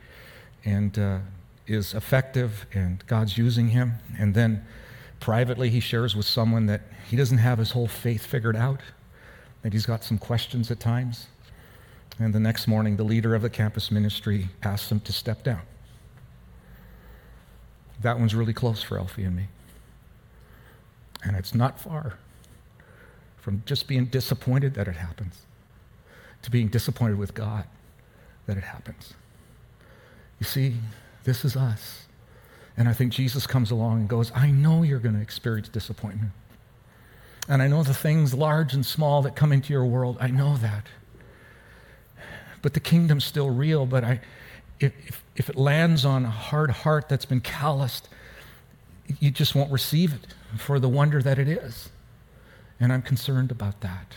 and 0.65 0.99
uh, 0.99 1.19
is 1.67 1.95
effective, 1.95 2.67
and 2.73 3.05
God's 3.07 3.37
using 3.37 3.69
him. 3.69 3.95
And 4.19 4.35
then 4.35 4.65
privately, 5.21 5.71
he 5.71 5.81
shares 5.81 6.15
with 6.15 6.27
someone 6.27 6.67
that 6.67 6.83
he 7.09 7.17
doesn't 7.17 7.39
have 7.39 7.59
his 7.59 7.73
whole 7.73 7.89
faith 7.89 8.25
figured 8.25 8.57
out, 8.57 8.81
that 9.63 9.73
he's 9.73 9.87
got 9.87 10.05
some 10.05 10.19
questions 10.19 10.71
at 10.71 10.81
times. 10.81 11.27
And 12.19 12.35
the 12.35 12.41
next 12.41 12.67
morning, 12.67 12.97
the 12.97 13.05
leader 13.05 13.35
of 13.35 13.43
the 13.43 13.51
campus 13.51 13.91
ministry 13.91 14.49
asks 14.63 14.91
him 14.91 15.01
to 15.01 15.13
step 15.13 15.43
down. 15.43 15.63
That 18.01 18.19
one's 18.19 18.35
really 18.35 18.53
close 18.53 18.83
for 18.83 18.99
Elfie 18.99 19.25
and 19.25 19.37
me. 19.37 19.47
And 21.23 21.37
it's 21.37 21.55
not 21.55 21.81
far 21.81 22.19
from 23.37 23.63
just 23.67 23.87
being 23.87 24.07
disappointed 24.07 24.75
that 24.75 24.89
it 24.89 24.97
happens 24.97 25.43
to 26.43 26.51
being 26.51 26.69
disappointed 26.69 27.19
with 27.19 27.35
God 27.35 27.65
that 28.47 28.57
it 28.57 28.65
happens. 28.65 29.15
You 30.39 30.47
see, 30.47 30.77
this 31.27 31.45
is 31.45 31.57
us. 31.57 32.07
And 32.79 32.89
I 32.89 32.95
think 32.95 33.13
Jesus 33.13 33.47
comes 33.47 33.71
along 33.71 34.01
and 34.01 34.09
goes, 34.09 34.33
I 34.35 34.51
know 34.51 34.83
you're 34.83 34.99
going 34.99 35.15
to 35.15 35.21
experience 35.21 35.69
disappointment. 35.69 36.33
And 37.49 37.63
I 37.63 37.69
know 37.69 37.83
the 37.83 37.95
things 37.95 38.33
large 38.33 38.73
and 38.73 38.85
small 38.85 39.23
that 39.23 39.37
come 39.37 39.53
into 39.53 39.73
your 39.73 39.85
world. 39.85 40.17
I 40.21 40.29
know 40.29 40.57
that 40.57 40.87
but 42.67 42.75
the 42.75 42.81
kingdom's 42.81 43.25
still 43.25 43.49
real. 43.49 43.87
But 43.87 44.03
I, 44.03 44.21
if, 44.81 45.23
if 45.37 45.49
it 45.49 45.55
lands 45.55 46.05
on 46.05 46.25
a 46.25 46.31
hard 46.31 46.73
heart 46.73 47.09
that's 47.09 47.25
been 47.25 47.41
calloused, 47.41 48.09
you 49.21 49.31
just 49.31 49.55
won't 49.55 49.71
receive 49.71 50.13
it 50.13 50.35
for 50.59 50.81
the 50.81 50.89
wonder 50.89 51.23
that 51.23 51.39
it 51.39 51.47
is. 51.47 51.91
And 52.81 52.93
I'm 52.93 53.03
concerned 53.03 53.53
about 53.53 53.83
that. 53.83 54.15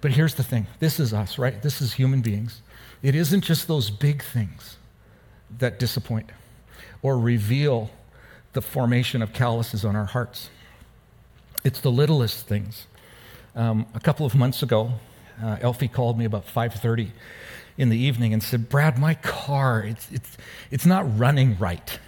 But 0.00 0.12
here's 0.12 0.36
the 0.36 0.44
thing 0.44 0.68
this 0.78 1.00
is 1.00 1.12
us, 1.12 1.36
right? 1.36 1.60
This 1.60 1.82
is 1.82 1.94
human 1.94 2.20
beings. 2.20 2.62
It 3.02 3.16
isn't 3.16 3.40
just 3.40 3.66
those 3.66 3.90
big 3.90 4.22
things 4.22 4.76
that 5.58 5.78
disappoint 5.78 6.30
or 7.02 7.18
reveal 7.18 7.90
the 8.52 8.62
formation 8.62 9.22
of 9.22 9.32
calluses 9.32 9.84
on 9.84 9.94
our 9.94 10.06
hearts. 10.06 10.50
It's 11.62 11.80
the 11.80 11.90
littlest 11.90 12.46
things. 12.46 12.86
Um, 13.54 13.86
a 13.94 14.00
couple 14.00 14.26
of 14.26 14.34
months 14.34 14.62
ago, 14.62 14.92
uh, 15.42 15.58
Elfie 15.60 15.88
called 15.88 16.18
me 16.18 16.24
about 16.24 16.46
5:30 16.46 17.12
in 17.76 17.90
the 17.90 17.98
evening 17.98 18.32
and 18.32 18.42
said, 18.42 18.68
"Brad, 18.68 18.98
my 18.98 19.14
car 19.14 19.82
it's 19.82 20.10
it's 20.10 20.36
it's 20.70 20.86
not 20.86 21.18
running 21.18 21.58
right." 21.58 21.98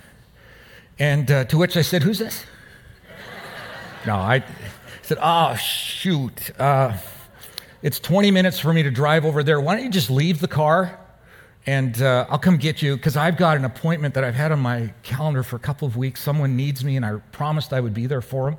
And 0.99 1.31
uh, 1.31 1.45
to 1.45 1.59
which 1.59 1.77
I 1.77 1.83
said, 1.83 2.03
"Who's 2.03 2.19
this?" 2.19 2.45
no, 4.07 4.15
I 4.15 4.45
said, 5.03 5.19
"Oh 5.21 5.55
shoot, 5.57 6.51
uh, 6.59 6.97
it's 7.83 7.99
20 8.01 8.31
minutes 8.31 8.59
for 8.59 8.73
me 8.73 8.83
to 8.83 8.91
drive 8.91 9.25
over 9.25 9.43
there. 9.43 9.61
Why 9.61 9.75
don't 9.75 9.85
you 9.85 9.91
just 9.91 10.11
leave 10.11 10.41
the 10.41 10.49
car?" 10.49 10.99
And 11.67 12.01
uh, 12.01 12.27
I'll 12.31 12.39
come 12.39 12.57
get 12.57 12.81
you 12.81 12.97
because 12.97 13.17
I've 13.17 13.37
got 13.37 13.57
an 13.57 13.65
appointment 13.65 14.15
that 14.15 14.25
I've 14.25 14.35
had 14.35 14.53
on 14.53 14.61
my 14.61 14.93
calendar 15.03 15.43
for 15.43 15.57
a 15.57 15.59
couple 15.59 15.87
of 15.87 15.97
weeks. 15.97 16.23
Someone 16.23 16.57
needs 16.57 16.85
me, 16.85 16.97
and 16.97 17.05
I 17.05 17.17
promised 17.33 17.73
I 17.73 17.81
would 17.81 17.95
be 17.95 18.07
there 18.07 18.23
for 18.23 18.51
them. 18.51 18.59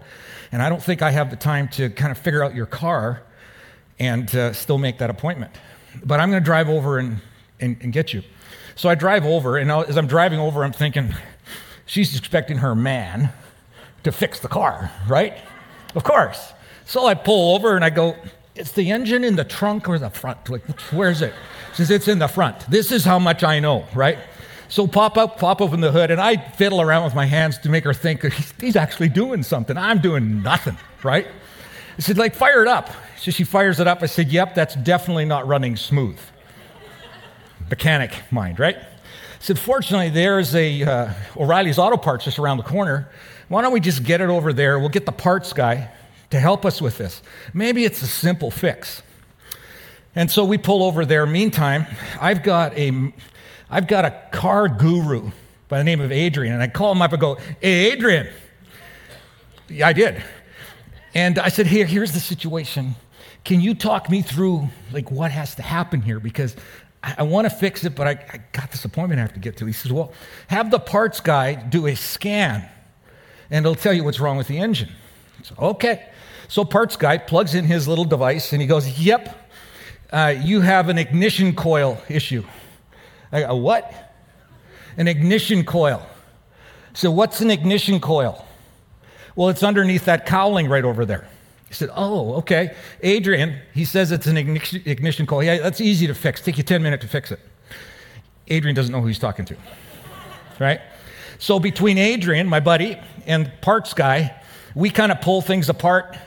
And 0.51 0.61
I 0.61 0.69
don't 0.69 0.81
think 0.81 1.01
I 1.01 1.11
have 1.11 1.29
the 1.29 1.35
time 1.35 1.67
to 1.69 1.89
kind 1.89 2.11
of 2.11 2.17
figure 2.17 2.43
out 2.43 2.53
your 2.53 2.65
car 2.65 3.23
and 3.99 4.33
uh, 4.35 4.53
still 4.53 4.77
make 4.77 4.99
that 4.99 5.09
appointment. 5.09 5.51
But 6.03 6.19
I'm 6.19 6.29
going 6.29 6.41
to 6.41 6.45
drive 6.45 6.69
over 6.69 6.99
and, 6.99 7.19
and, 7.59 7.77
and, 7.81 7.91
get 7.91 8.13
you. 8.13 8.21
So 8.75 8.89
I 8.89 8.95
drive 8.95 9.25
over, 9.25 9.57
and 9.57 9.71
as 9.71 9.97
I'm 9.97 10.07
driving 10.07 10.39
over, 10.39 10.63
I'm 10.63 10.71
thinking, 10.71 11.13
she's 11.85 12.17
expecting 12.17 12.57
her 12.57 12.75
man 12.75 13.33
to 14.03 14.11
fix 14.11 14.39
the 14.39 14.47
car, 14.47 14.91
right? 15.07 15.37
Of 15.95 16.03
course. 16.03 16.53
So 16.85 17.05
I 17.05 17.13
pull 17.13 17.55
over 17.55 17.75
and 17.75 17.83
I 17.83 17.89
go, 17.89 18.15
Is 18.59 18.73
the 18.73 18.91
engine 18.91 19.23
in 19.23 19.37
the 19.37 19.45
trunk 19.45 19.87
or 19.87 19.97
the 19.97 20.09
front? 20.09 20.49
Like, 20.49 20.69
where's 20.91 21.21
it? 21.21 21.33
Says 21.73 21.89
it's 21.89 22.09
in 22.09 22.19
the 22.19 22.27
front. 22.27 22.59
This 22.69 22.91
is 22.91 23.05
how 23.05 23.17
much 23.17 23.41
I 23.41 23.61
know, 23.61 23.85
right? 23.95 24.19
So 24.67 24.85
pop 24.85 25.17
up, 25.17 25.39
pop 25.39 25.61
open 25.61 25.79
the 25.79 25.93
hood, 25.93 26.11
and 26.11 26.19
I 26.19 26.35
fiddle 26.35 26.81
around 26.81 27.05
with 27.05 27.15
my 27.15 27.25
hands 27.25 27.57
to 27.59 27.69
make 27.69 27.85
her 27.85 27.93
think 27.93 28.21
he's 28.59 28.75
actually 28.75 29.07
doing 29.07 29.43
something. 29.43 29.77
I'm 29.77 29.99
doing 29.99 30.43
nothing, 30.43 30.77
right? 31.03 31.25
I 31.97 32.01
said, 32.01 32.17
like, 32.17 32.35
fire 32.35 32.61
it 32.61 32.67
up. 32.67 32.89
So 33.17 33.31
she 33.31 33.45
fires 33.45 33.79
it 33.79 33.87
up. 33.87 34.03
I 34.03 34.07
said, 34.07 34.27
yep, 34.27 34.55
that's 34.55 34.75
definitely 34.75 35.25
not 35.25 35.47
running 35.47 35.77
smooth. 35.77 36.19
Mechanic 37.69 38.11
mind, 38.29 38.59
right? 38.59 38.75
I 38.75 38.85
said, 39.39 39.57
fortunately, 39.57 40.09
there's 40.09 40.53
a 40.53 40.83
uh, 40.83 41.13
O'Reilly's 41.37 41.79
Auto 41.79 41.95
Parts 41.95 42.25
just 42.25 42.39
around 42.39 42.57
the 42.57 42.63
corner. 42.63 43.09
Why 43.47 43.61
don't 43.61 43.71
we 43.71 43.79
just 43.79 44.03
get 44.03 44.19
it 44.19 44.29
over 44.29 44.51
there? 44.51 44.79
We'll 44.79 44.89
get 44.89 45.05
the 45.05 45.13
parts 45.13 45.53
guy 45.53 45.91
to 46.29 46.39
help 46.39 46.65
us 46.65 46.81
with 46.81 46.97
this. 46.97 47.21
Maybe 47.53 47.85
it's 47.85 48.01
a 48.01 48.07
simple 48.07 48.51
fix. 48.51 49.01
And 50.15 50.29
so 50.29 50.43
we 50.43 50.57
pull 50.57 50.83
over 50.83 51.05
there. 51.05 51.25
Meantime, 51.25 51.85
I've 52.19 52.43
got 52.43 52.77
a 52.77 53.13
I've 53.69 53.87
got 53.87 54.05
a 54.05 54.11
car 54.31 54.67
guru 54.67 55.31
by 55.67 55.77
the 55.77 55.83
name 55.83 56.01
of 56.01 56.11
Adrian, 56.11 56.53
and 56.53 56.63
I 56.63 56.67
call 56.67 56.91
him 56.91 57.01
up 57.01 57.13
and 57.13 57.21
go, 57.21 57.35
Hey, 57.61 57.91
Adrian. 57.91 58.27
Yeah, 59.67 59.87
I 59.87 59.93
did. 59.93 60.23
And 61.13 61.37
I 61.37 61.49
said, 61.49 61.67
Here, 61.67 61.85
here's 61.85 62.11
the 62.11 62.19
situation. 62.19 62.95
Can 63.45 63.61
you 63.61 63.73
talk 63.73 64.09
me 64.09 64.21
through 64.21 64.67
like 64.91 65.11
what 65.11 65.31
has 65.31 65.55
to 65.55 65.61
happen 65.61 66.01
here? 66.01 66.19
Because 66.19 66.55
I, 67.03 67.15
I 67.19 67.23
want 67.23 67.45
to 67.45 67.55
fix 67.55 67.83
it, 67.83 67.95
but 67.95 68.07
I, 68.07 68.11
I 68.33 68.39
got 68.51 68.71
this 68.71 68.83
appointment 68.83 69.19
I 69.19 69.21
have 69.21 69.33
to 69.33 69.39
get 69.39 69.57
to. 69.57 69.65
He 69.65 69.73
says, 69.73 69.91
Well, 69.91 70.11
have 70.47 70.71
the 70.71 70.79
parts 70.79 71.19
guy 71.19 71.53
do 71.53 71.85
a 71.85 71.95
scan, 71.95 72.67
and 73.51 73.65
it'll 73.65 73.75
tell 73.75 73.93
you 73.93 74.03
what's 74.03 74.19
wrong 74.19 74.37
with 74.37 74.47
the 74.47 74.57
engine. 74.57 74.89
So, 75.43 75.55
okay. 75.59 76.08
So 76.49 76.65
parts 76.65 76.97
guy 76.97 77.17
plugs 77.17 77.55
in 77.55 77.63
his 77.63 77.87
little 77.87 78.05
device 78.05 78.51
and 78.51 78.61
he 78.61 78.67
goes, 78.67 78.99
Yep, 78.99 79.49
uh, 80.11 80.35
you 80.43 80.61
have 80.61 80.89
an 80.89 80.97
ignition 80.97 81.55
coil 81.55 82.01
issue. 82.09 82.43
A 83.31 83.55
what? 83.55 84.15
An 84.97 85.07
ignition 85.07 85.63
coil. 85.63 86.05
So, 86.93 87.11
what's 87.11 87.39
an 87.41 87.51
ignition 87.51 87.99
coil? 87.99 88.45
Well, 89.35 89.49
it's 89.49 89.61
underneath 89.61 90.05
that 90.05 90.25
cowling 90.25 90.67
right 90.67 90.83
over 90.83 91.05
there. 91.05 91.27
He 91.67 91.75
said, 91.75 91.89
Oh, 91.95 92.33
okay. 92.37 92.75
Adrian, 93.01 93.61
he 93.73 93.85
says 93.85 94.11
it's 94.11 94.25
an 94.25 94.37
ignition 94.37 95.27
coil. 95.27 95.43
Yeah, 95.43 95.59
that's 95.59 95.79
easy 95.79 96.07
to 96.07 96.15
fix. 96.15 96.41
Take 96.41 96.57
you 96.57 96.63
10 96.63 96.81
minutes 96.81 97.03
to 97.03 97.07
fix 97.07 97.31
it. 97.31 97.39
Adrian 98.47 98.75
doesn't 98.75 98.91
know 98.91 99.01
who 99.01 99.07
he's 99.07 99.19
talking 99.19 99.45
to, 99.45 99.55
right? 100.59 100.81
So, 101.37 101.59
between 101.59 101.99
Adrian, 101.99 102.47
my 102.47 102.59
buddy, 102.59 102.99
and 103.27 103.51
parts 103.61 103.93
guy, 103.93 104.35
we 104.73 104.89
kind 104.89 105.11
of 105.11 105.21
pull 105.21 105.41
things 105.41 105.69
apart. 105.69 106.17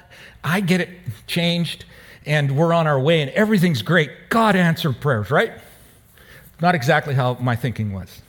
I 0.44 0.60
get 0.60 0.80
it 0.80 0.90
changed, 1.26 1.84
and 2.26 2.56
we're 2.56 2.72
on 2.72 2.86
our 2.86 2.98
way, 2.98 3.22
and 3.22 3.30
everything's 3.30 3.82
great. 3.82 4.10
God 4.28 4.56
answered 4.56 5.00
prayers, 5.00 5.30
right? 5.30 5.52
Not 6.60 6.74
exactly 6.74 7.14
how 7.14 7.34
my 7.34 7.56
thinking 7.56 7.92
was. 7.92 8.22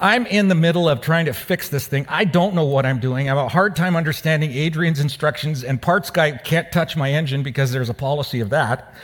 I'm 0.00 0.24
in 0.26 0.48
the 0.48 0.54
middle 0.54 0.88
of 0.88 1.02
trying 1.02 1.26
to 1.26 1.34
fix 1.34 1.68
this 1.68 1.86
thing. 1.86 2.06
I 2.08 2.24
don't 2.24 2.54
know 2.54 2.64
what 2.64 2.86
I'm 2.86 3.00
doing. 3.00 3.28
I 3.28 3.34
have 3.36 3.46
a 3.46 3.48
hard 3.48 3.76
time 3.76 3.96
understanding 3.96 4.50
Adrian's 4.52 4.98
instructions, 4.98 5.62
and 5.62 5.80
parts 5.80 6.10
guy 6.10 6.32
can't 6.32 6.72
touch 6.72 6.96
my 6.96 7.12
engine 7.12 7.42
because 7.42 7.70
there's 7.70 7.90
a 7.90 7.94
policy 7.94 8.40
of 8.40 8.48
that. 8.50 8.94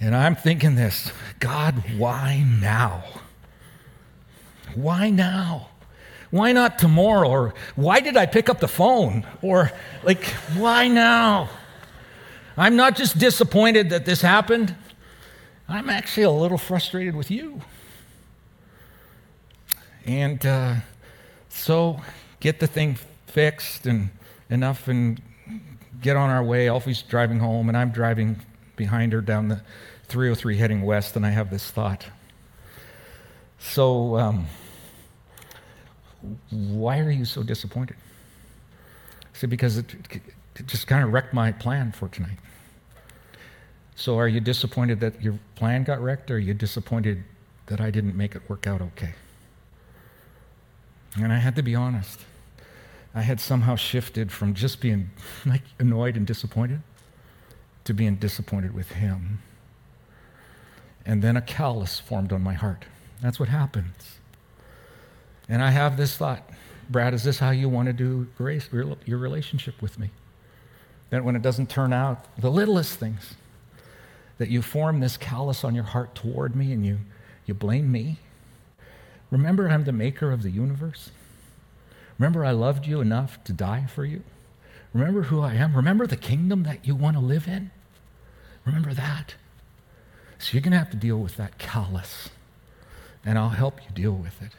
And 0.00 0.16
I'm 0.16 0.34
thinking 0.34 0.74
this 0.74 1.12
God, 1.38 1.84
why 1.96 2.44
now? 2.60 3.04
Why 4.74 5.10
now? 5.10 5.68
Why 6.32 6.52
not 6.52 6.78
tomorrow? 6.78 7.28
Or 7.28 7.54
why 7.76 8.00
did 8.00 8.16
I 8.16 8.24
pick 8.24 8.48
up 8.48 8.58
the 8.58 8.66
phone? 8.66 9.26
Or, 9.42 9.70
like, 10.02 10.24
why 10.56 10.88
now? 10.88 11.50
I'm 12.56 12.74
not 12.74 12.96
just 12.96 13.18
disappointed 13.18 13.90
that 13.90 14.06
this 14.06 14.22
happened. 14.22 14.74
I'm 15.68 15.90
actually 15.90 16.22
a 16.22 16.30
little 16.30 16.56
frustrated 16.56 17.14
with 17.14 17.30
you. 17.30 17.60
And 20.06 20.44
uh, 20.46 20.76
so 21.50 22.00
get 22.40 22.60
the 22.60 22.66
thing 22.66 22.96
fixed 23.26 23.84
and 23.84 24.08
enough 24.48 24.88
and 24.88 25.20
get 26.00 26.16
on 26.16 26.30
our 26.30 26.42
way. 26.42 26.66
Elfie's 26.66 27.02
driving 27.02 27.40
home, 27.40 27.68
and 27.68 27.76
I'm 27.76 27.90
driving 27.90 28.36
behind 28.76 29.12
her 29.12 29.20
down 29.20 29.48
the 29.48 29.60
303 30.08 30.56
heading 30.56 30.80
west, 30.80 31.14
and 31.14 31.26
I 31.26 31.30
have 31.30 31.50
this 31.50 31.70
thought. 31.70 32.06
So, 33.58 34.16
um, 34.16 34.46
why 36.50 36.98
are 37.00 37.10
you 37.10 37.24
so 37.24 37.42
disappointed? 37.42 37.96
I 39.22 39.38
said, 39.38 39.50
because 39.50 39.78
it, 39.78 39.94
it 40.56 40.66
just 40.66 40.86
kind 40.86 41.04
of 41.04 41.12
wrecked 41.12 41.34
my 41.34 41.52
plan 41.52 41.92
for 41.92 42.08
tonight. 42.08 42.38
So, 43.94 44.18
are 44.18 44.28
you 44.28 44.40
disappointed 44.40 45.00
that 45.00 45.22
your 45.22 45.38
plan 45.54 45.84
got 45.84 46.00
wrecked, 46.00 46.30
or 46.30 46.36
are 46.36 46.38
you 46.38 46.54
disappointed 46.54 47.24
that 47.66 47.80
I 47.80 47.90
didn't 47.90 48.16
make 48.16 48.34
it 48.34 48.48
work 48.48 48.66
out 48.66 48.80
okay? 48.80 49.14
And 51.16 51.32
I 51.32 51.38
had 51.38 51.56
to 51.56 51.62
be 51.62 51.74
honest. 51.74 52.20
I 53.14 53.22
had 53.22 53.40
somehow 53.40 53.76
shifted 53.76 54.32
from 54.32 54.54
just 54.54 54.80
being 54.80 55.10
like 55.46 55.62
annoyed 55.78 56.16
and 56.16 56.26
disappointed 56.26 56.80
to 57.84 57.92
being 57.92 58.16
disappointed 58.16 58.74
with 58.74 58.92
him. 58.92 59.40
And 61.04 61.20
then 61.20 61.36
a 61.36 61.42
callus 61.42 61.98
formed 61.98 62.32
on 62.32 62.42
my 62.42 62.54
heart. 62.54 62.84
That's 63.20 63.40
what 63.40 63.48
happens. 63.48 64.18
And 65.48 65.62
I 65.62 65.70
have 65.70 65.96
this 65.96 66.16
thought 66.16 66.48
Brad, 66.90 67.14
is 67.14 67.24
this 67.24 67.38
how 67.38 67.50
you 67.50 67.68
want 67.68 67.86
to 67.86 67.92
do 67.92 68.26
grace, 68.36 68.68
your 68.72 69.18
relationship 69.18 69.80
with 69.80 69.98
me? 69.98 70.10
That 71.10 71.24
when 71.24 71.36
it 71.36 71.42
doesn't 71.42 71.70
turn 71.70 71.92
out, 71.92 72.26
the 72.36 72.50
littlest 72.50 72.98
things, 72.98 73.34
that 74.38 74.48
you 74.48 74.60
form 74.60 75.00
this 75.00 75.16
callous 75.16 75.64
on 75.64 75.74
your 75.74 75.84
heart 75.84 76.14
toward 76.14 76.54
me 76.54 76.72
and 76.72 76.84
you, 76.84 76.98
you 77.46 77.54
blame 77.54 77.90
me. 77.90 78.18
Remember, 79.30 79.68
I'm 79.68 79.84
the 79.84 79.92
maker 79.92 80.32
of 80.32 80.42
the 80.42 80.50
universe. 80.50 81.10
Remember, 82.18 82.44
I 82.44 82.50
loved 82.50 82.86
you 82.86 83.00
enough 83.00 83.42
to 83.44 83.52
die 83.52 83.86
for 83.86 84.04
you. 84.04 84.22
Remember 84.92 85.22
who 85.22 85.40
I 85.40 85.54
am. 85.54 85.74
Remember 85.74 86.06
the 86.06 86.16
kingdom 86.16 86.64
that 86.64 86.86
you 86.86 86.94
want 86.94 87.16
to 87.16 87.22
live 87.22 87.48
in. 87.48 87.70
Remember 88.66 88.92
that. 88.92 89.34
So 90.38 90.52
you're 90.52 90.60
going 90.60 90.72
to 90.72 90.78
have 90.78 90.90
to 90.90 90.96
deal 90.96 91.18
with 91.18 91.36
that 91.36 91.58
callous, 91.58 92.28
and 93.24 93.38
I'll 93.38 93.50
help 93.50 93.80
you 93.84 93.94
deal 93.94 94.12
with 94.12 94.42
it. 94.42 94.52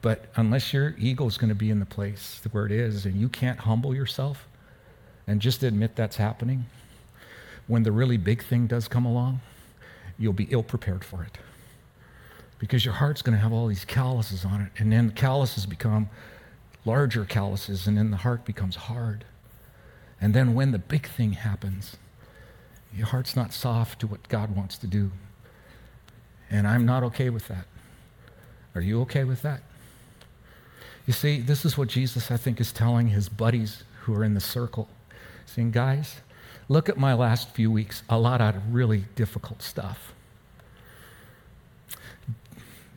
But 0.00 0.26
unless 0.36 0.72
your 0.72 0.94
ego 0.98 1.26
is 1.26 1.38
going 1.38 1.48
to 1.48 1.54
be 1.54 1.70
in 1.70 1.80
the 1.80 1.86
place 1.86 2.40
where 2.52 2.66
it 2.66 2.72
is 2.72 3.04
and 3.04 3.16
you 3.16 3.28
can't 3.28 3.58
humble 3.60 3.94
yourself 3.94 4.46
and 5.26 5.40
just 5.40 5.62
admit 5.62 5.96
that's 5.96 6.16
happening, 6.16 6.66
when 7.66 7.82
the 7.82 7.92
really 7.92 8.16
big 8.16 8.42
thing 8.42 8.66
does 8.66 8.88
come 8.88 9.04
along, 9.04 9.40
you'll 10.18 10.32
be 10.32 10.48
ill 10.50 10.62
prepared 10.62 11.04
for 11.04 11.22
it. 11.22 11.38
Because 12.58 12.84
your 12.84 12.94
heart's 12.94 13.22
going 13.22 13.36
to 13.36 13.42
have 13.42 13.52
all 13.52 13.66
these 13.66 13.84
calluses 13.84 14.44
on 14.44 14.60
it, 14.60 14.70
and 14.78 14.92
then 14.92 15.08
the 15.08 15.12
calluses 15.12 15.66
become 15.66 16.08
larger 16.84 17.24
calluses, 17.24 17.86
and 17.86 17.96
then 17.96 18.10
the 18.10 18.16
heart 18.18 18.44
becomes 18.44 18.74
hard. 18.74 19.24
And 20.20 20.34
then 20.34 20.54
when 20.54 20.72
the 20.72 20.78
big 20.78 21.06
thing 21.06 21.32
happens, 21.32 21.96
your 22.94 23.06
heart's 23.06 23.36
not 23.36 23.52
soft 23.52 24.00
to 24.00 24.06
what 24.06 24.28
God 24.28 24.56
wants 24.56 24.78
to 24.78 24.86
do. 24.86 25.12
And 26.50 26.66
I'm 26.66 26.86
not 26.86 27.02
okay 27.04 27.30
with 27.30 27.46
that. 27.48 27.66
Are 28.74 28.80
you 28.80 29.02
okay 29.02 29.24
with 29.24 29.42
that? 29.42 29.60
You 31.08 31.12
see, 31.12 31.40
this 31.40 31.64
is 31.64 31.76
what 31.76 31.88
Jesus, 31.88 32.30
I 32.30 32.36
think, 32.36 32.60
is 32.60 32.70
telling 32.70 33.08
his 33.08 33.28
buddies 33.28 33.82
who 34.02 34.14
are 34.14 34.22
in 34.22 34.34
the 34.34 34.40
circle. 34.40 34.88
Saying, 35.46 35.72
guys, 35.72 36.20
Look 36.68 36.90
at 36.90 36.98
my 36.98 37.14
last 37.14 37.50
few 37.50 37.70
weeks, 37.70 38.02
a 38.10 38.18
lot 38.18 38.40
of 38.42 38.54
really 38.74 39.04
difficult 39.14 39.62
stuff. 39.62 40.12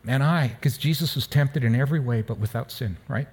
And 0.05 0.23
I, 0.23 0.49
because 0.49 0.77
Jesus 0.77 1.15
was 1.15 1.25
tempted 1.25 1.63
in 1.63 1.75
every 1.75 1.99
way 1.99 2.21
but 2.21 2.37
without 2.37 2.71
sin, 2.71 2.97
right? 3.07 3.27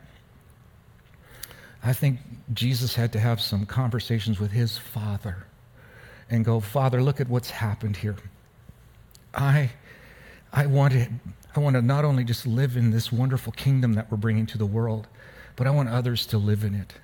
I 1.82 1.92
think 1.92 2.20
Jesus 2.52 2.94
had 2.94 3.12
to 3.14 3.20
have 3.20 3.40
some 3.40 3.66
conversations 3.66 4.38
with 4.38 4.52
his 4.52 4.78
Father 4.78 5.46
and 6.30 6.44
go, 6.44 6.60
Father, 6.60 7.02
look 7.02 7.20
at 7.20 7.28
what's 7.28 7.50
happened 7.50 7.96
here. 7.96 8.16
I, 9.34 9.70
I 10.52 10.66
want 10.66 10.92
to, 10.92 11.08
I 11.56 11.60
want 11.60 11.76
to 11.76 11.82
not 11.82 12.04
only 12.04 12.24
just 12.24 12.46
live 12.46 12.76
in 12.76 12.90
this 12.90 13.10
wonderful 13.10 13.52
kingdom 13.52 13.94
that 13.94 14.10
we're 14.10 14.18
bringing 14.18 14.46
to 14.46 14.58
the 14.58 14.66
world, 14.66 15.06
but 15.56 15.66
I 15.66 15.70
want 15.70 15.88
others 15.88 16.26
to 16.26 16.38
live 16.38 16.62
in 16.62 16.74
it. 16.74 16.94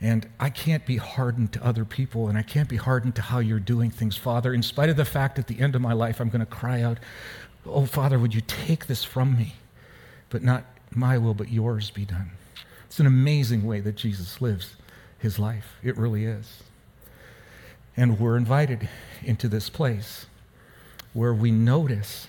And 0.00 0.28
I 0.38 0.50
can't 0.50 0.84
be 0.84 0.98
hardened 0.98 1.52
to 1.54 1.64
other 1.64 1.84
people, 1.84 2.28
and 2.28 2.36
I 2.36 2.42
can't 2.42 2.68
be 2.68 2.76
hardened 2.76 3.14
to 3.16 3.22
how 3.22 3.38
you're 3.38 3.58
doing 3.58 3.90
things, 3.90 4.16
Father. 4.16 4.52
In 4.52 4.62
spite 4.62 4.90
of 4.90 4.96
the 4.96 5.06
fact 5.06 5.38
at 5.38 5.46
the 5.46 5.58
end 5.58 5.74
of 5.74 5.80
my 5.80 5.94
life, 5.94 6.20
I'm 6.20 6.28
going 6.28 6.40
to 6.40 6.46
cry 6.46 6.82
out, 6.82 6.98
Oh, 7.64 7.86
Father, 7.86 8.18
would 8.18 8.34
you 8.34 8.42
take 8.42 8.86
this 8.86 9.02
from 9.02 9.36
me? 9.36 9.54
But 10.30 10.42
not 10.42 10.64
my 10.94 11.18
will, 11.18 11.34
but 11.34 11.50
yours 11.50 11.90
be 11.90 12.04
done. 12.04 12.30
It's 12.86 13.00
an 13.00 13.06
amazing 13.06 13.64
way 13.64 13.80
that 13.80 13.96
Jesus 13.96 14.40
lives 14.40 14.76
his 15.18 15.38
life. 15.38 15.76
It 15.82 15.96
really 15.96 16.24
is. 16.24 16.62
And 17.96 18.20
we're 18.20 18.36
invited 18.36 18.88
into 19.22 19.48
this 19.48 19.70
place 19.70 20.26
where 21.12 21.34
we 21.34 21.50
notice 21.50 22.28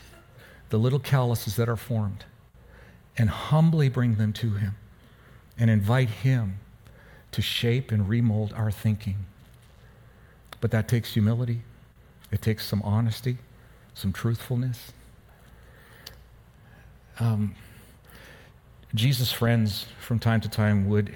the 0.69 0.77
little 0.77 0.99
calluses 0.99 1.55
that 1.55 1.69
are 1.69 1.77
formed 1.77 2.25
and 3.17 3.29
humbly 3.29 3.89
bring 3.89 4.15
them 4.15 4.33
to 4.33 4.51
him 4.51 4.75
and 5.57 5.69
invite 5.69 6.09
Him 6.09 6.59
to 7.31 7.41
shape 7.41 7.91
and 7.91 8.07
remold 8.07 8.53
our 8.53 8.71
thinking. 8.71 9.25
But 10.61 10.71
that 10.71 10.87
takes 10.87 11.13
humility, 11.13 11.61
it 12.31 12.41
takes 12.41 12.65
some 12.65 12.81
honesty, 12.83 13.37
some 13.93 14.13
truthfulness. 14.13 14.91
Um, 17.19 17.55
Jesus' 18.93 19.31
friends 19.31 19.87
from 19.99 20.19
time 20.19 20.41
to 20.41 20.49
time 20.49 20.87
would 20.87 21.15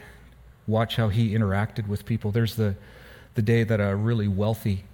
watch 0.68 0.96
how 0.96 1.10
he 1.10 1.34
interacted 1.34 1.88
with 1.88 2.06
people. 2.06 2.32
There's 2.32 2.56
the, 2.56 2.76
the 3.36 3.42
day 3.42 3.64
that 3.64 3.80
a 3.80 3.96
really 3.96 4.28
wealthy, 4.28 4.86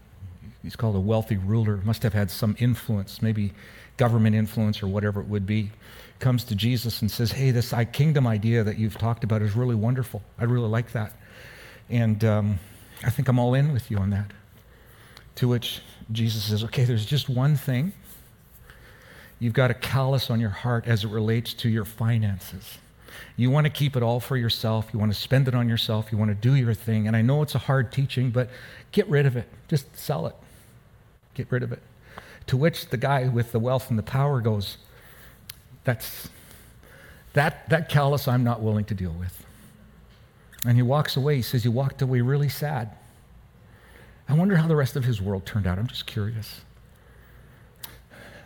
he's 0.68 0.76
called 0.76 0.98
a 0.98 1.00
wealthy 1.00 1.38
ruler, 1.38 1.78
must 1.86 2.04
have 2.04 2.12
had 2.12 2.30
some 2.30 2.54
influence, 2.60 3.22
maybe 3.22 3.54
government 3.96 4.36
influence 4.36 4.84
or 4.84 4.88
whatever 4.90 5.22
it 5.22 5.28
would 5.28 5.46
be, 5.46 5.72
comes 6.20 6.44
to 6.44 6.56
Jesus 6.56 7.00
and 7.02 7.10
says, 7.10 7.32
Hey, 7.32 7.52
this 7.52 7.74
kingdom 7.94 8.28
idea 8.28 8.66
that 8.66 8.78
you've 8.78 8.98
talked 8.98 9.24
about 9.24 9.42
is 9.42 9.56
really 9.56 9.76
wonderful. 9.76 10.22
I 10.38 10.44
really 10.44 10.68
like 10.68 10.92
that. 10.92 11.14
And 11.90 12.22
um, 12.26 12.60
I 13.02 13.10
think 13.10 13.30
I'm 13.30 13.40
all 13.40 13.54
in 13.54 13.72
with 13.72 13.90
you 13.90 13.98
on 13.98 14.10
that. 14.10 14.30
To 15.36 15.48
which 15.48 15.80
Jesus 16.12 16.44
says, 16.44 16.66
Okay, 16.66 16.84
there's 16.84 17.06
just 17.06 17.30
one 17.30 17.56
thing. 17.56 17.94
You've 19.40 19.54
got 19.54 19.72
a 19.72 19.74
callus 19.74 20.30
on 20.30 20.42
your 20.42 20.50
heart 20.50 20.86
as 20.86 21.06
it 21.06 21.10
relates 21.10 21.54
to 21.54 21.70
your 21.70 21.86
finances. 21.86 22.78
You 23.38 23.52
want 23.52 23.68
to 23.68 23.70
keep 23.70 23.96
it 23.96 24.04
all 24.04 24.20
for 24.20 24.36
yourself. 24.36 24.90
You 24.92 25.00
want 25.00 25.14
to 25.14 25.18
spend 25.18 25.48
it 25.48 25.56
on 25.56 25.70
yourself. 25.70 26.12
You 26.12 26.18
want 26.18 26.32
to 26.32 26.36
do 26.36 26.56
your 26.56 26.74
thing. 26.74 27.08
And 27.08 27.16
I 27.16 27.22
know 27.22 27.42
it's 27.42 27.56
a 27.56 27.60
hard 27.60 27.94
teaching, 27.94 28.32
but 28.32 28.50
get 28.92 29.08
rid 29.08 29.26
of 29.26 29.38
it. 29.38 29.48
Just 29.70 29.96
sell 29.98 30.28
it. 30.28 30.36
Get 31.38 31.52
rid 31.52 31.62
of 31.62 31.72
it. 31.72 31.84
To 32.48 32.58
which 32.58 32.88
the 32.88 32.98
guy 32.98 33.28
with 33.28 33.52
the 33.52 33.60
wealth 33.60 33.92
and 33.92 34.00
the 34.00 34.04
power 34.04 34.42
goes, 34.42 34.78
That's 35.84 36.30
that, 37.34 37.70
that 37.70 37.90
callous 37.90 38.28
I'm 38.28 38.44
not 38.44 38.64
willing 38.64 38.86
to 38.86 38.96
deal 38.96 39.12
with. 39.12 39.46
And 40.66 40.76
he 40.76 40.82
walks 40.82 41.16
away. 41.16 41.36
He 41.36 41.42
says 41.44 41.62
he 41.62 41.70
walked 41.70 42.02
away 42.02 42.22
really 42.22 42.50
sad. 42.50 42.90
I 44.28 44.34
wonder 44.34 44.56
how 44.56 44.68
the 44.68 44.76
rest 44.76 44.96
of 44.96 45.04
his 45.04 45.22
world 45.22 45.46
turned 45.46 45.68
out. 45.68 45.78
I'm 45.78 45.86
just 45.86 46.08
curious. 46.08 46.62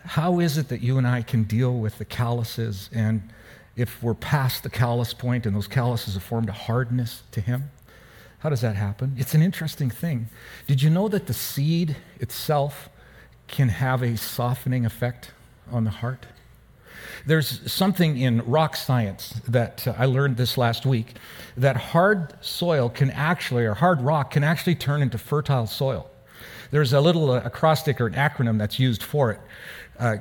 How 0.04 0.38
is 0.38 0.58
it 0.58 0.68
that 0.68 0.82
you 0.82 0.98
and 0.98 1.06
I 1.06 1.22
can 1.22 1.44
deal 1.44 1.78
with 1.78 1.96
the 1.96 2.04
calluses 2.04 2.90
and 2.92 3.22
if 3.74 4.02
we're 4.02 4.12
past 4.12 4.62
the 4.64 4.68
callous 4.68 5.14
point 5.14 5.46
and 5.46 5.56
those 5.56 5.68
calluses 5.68 6.12
have 6.12 6.22
formed 6.22 6.50
a 6.50 6.52
hardness 6.52 7.22
to 7.30 7.40
him? 7.40 7.70
How 8.42 8.48
does 8.48 8.60
that 8.62 8.74
happen? 8.74 9.14
It's 9.16 9.34
an 9.34 9.42
interesting 9.42 9.88
thing. 9.88 10.28
Did 10.66 10.82
you 10.82 10.90
know 10.90 11.06
that 11.06 11.28
the 11.28 11.32
seed 11.32 11.94
itself 12.18 12.88
can 13.46 13.68
have 13.68 14.02
a 14.02 14.16
softening 14.16 14.84
effect 14.84 15.30
on 15.70 15.84
the 15.84 15.90
heart? 15.90 16.26
There's 17.24 17.70
something 17.72 18.18
in 18.18 18.44
rock 18.44 18.74
science 18.74 19.40
that 19.46 19.86
uh, 19.86 19.94
I 19.96 20.06
learned 20.06 20.38
this 20.38 20.58
last 20.58 20.84
week 20.84 21.14
that 21.56 21.76
hard 21.76 22.34
soil 22.40 22.88
can 22.88 23.12
actually, 23.12 23.64
or 23.64 23.74
hard 23.74 24.00
rock 24.00 24.32
can 24.32 24.42
actually 24.42 24.74
turn 24.74 25.02
into 25.02 25.18
fertile 25.18 25.68
soil. 25.68 26.10
There's 26.72 26.92
a 26.92 27.00
little 27.00 27.30
uh, 27.30 27.42
acrostic 27.44 28.00
or 28.00 28.08
an 28.08 28.14
acronym 28.14 28.58
that's 28.58 28.76
used 28.76 29.04
for 29.04 29.30
it. 29.30 29.40
Uh, 30.00 30.16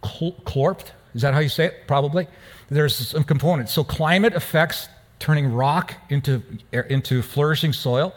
CLORPT, 0.00 0.92
is 1.14 1.20
that 1.20 1.34
how 1.34 1.40
you 1.40 1.50
say 1.50 1.66
it? 1.66 1.86
Probably. 1.86 2.26
There's 2.70 2.96
some 2.96 3.24
components. 3.24 3.74
So 3.74 3.84
climate 3.84 4.34
affects 4.34 4.88
turning 5.18 5.52
rock 5.52 5.94
into, 6.08 6.42
into 6.72 7.22
flourishing 7.22 7.72
soil. 7.72 8.14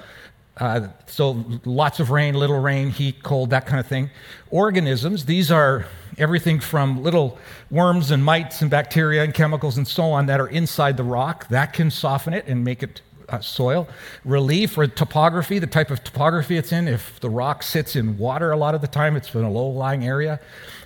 Uh, 0.57 0.87
so 1.07 1.43
lots 1.65 1.99
of 1.99 2.11
rain, 2.11 2.35
little 2.35 2.59
rain, 2.59 2.89
heat, 2.89 3.23
cold, 3.23 3.49
that 3.49 3.65
kind 3.65 3.79
of 3.79 3.87
thing. 3.87 4.09
Organisms, 4.49 5.25
these 5.25 5.51
are 5.51 5.85
everything 6.17 6.59
from 6.59 7.01
little 7.01 7.39
worms 7.69 8.11
and 8.11 8.23
mites 8.23 8.61
and 8.61 8.69
bacteria 8.69 9.23
and 9.23 9.33
chemicals 9.33 9.77
and 9.77 9.87
so 9.87 10.11
on 10.11 10.25
that 10.25 10.39
are 10.39 10.49
inside 10.49 10.97
the 10.97 11.03
rock. 11.03 11.47
That 11.47 11.73
can 11.73 11.89
soften 11.89 12.33
it 12.33 12.45
and 12.47 12.63
make 12.63 12.83
it 12.83 13.01
uh, 13.29 13.39
soil. 13.39 13.87
Relief 14.25 14.77
or 14.77 14.87
topography, 14.87 15.57
the 15.57 15.67
type 15.67 15.89
of 15.89 16.03
topography 16.03 16.57
it's 16.57 16.71
in. 16.71 16.87
If 16.87 17.19
the 17.21 17.29
rock 17.29 17.63
sits 17.63 17.95
in 17.95 18.17
water 18.17 18.51
a 18.51 18.57
lot 18.57 18.75
of 18.75 18.81
the 18.81 18.87
time, 18.87 19.15
it's 19.15 19.33
in 19.33 19.43
a 19.43 19.51
low 19.51 19.69
lying 19.69 20.05
area. 20.05 20.39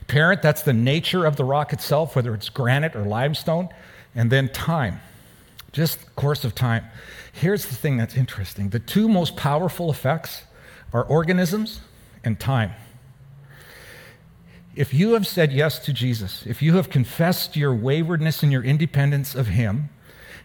Parent, 0.08 0.41
that's 0.41 0.62
the 0.62 0.73
nature 0.73 1.25
of 1.25 1.36
the 1.36 1.43
rock 1.43 1.73
itself, 1.73 2.15
whether 2.15 2.34
it's 2.36 2.49
granite 2.49 2.95
or 2.95 3.04
limestone. 3.04 3.69
And 4.13 4.32
then 4.32 4.49
time, 4.49 5.01
just 5.76 6.16
course 6.16 6.46
of 6.46 6.56
time. 6.56 6.86
Here's 7.34 7.66
the 7.66 7.76
thing 7.76 7.98
that's 7.98 8.16
interesting 8.16 8.70
the 8.70 8.80
two 8.80 9.10
most 9.10 9.36
powerful 9.36 9.92
effects 9.92 10.44
are 10.94 11.04
organisms 11.04 11.82
and 12.24 12.40
time. 12.40 12.72
If 14.74 14.94
you 14.94 15.14
have 15.14 15.28
said 15.28 15.52
yes 15.52 15.80
to 15.80 15.94
Jesus, 15.94 16.46
if 16.46 16.62
you 16.62 16.76
have 16.78 16.90
confessed 16.90 17.58
your 17.58 17.74
waywardness 17.74 18.42
and 18.42 18.52
your 18.52 18.64
independence 18.64 19.36
of 19.36 19.48
Him, 19.48 19.90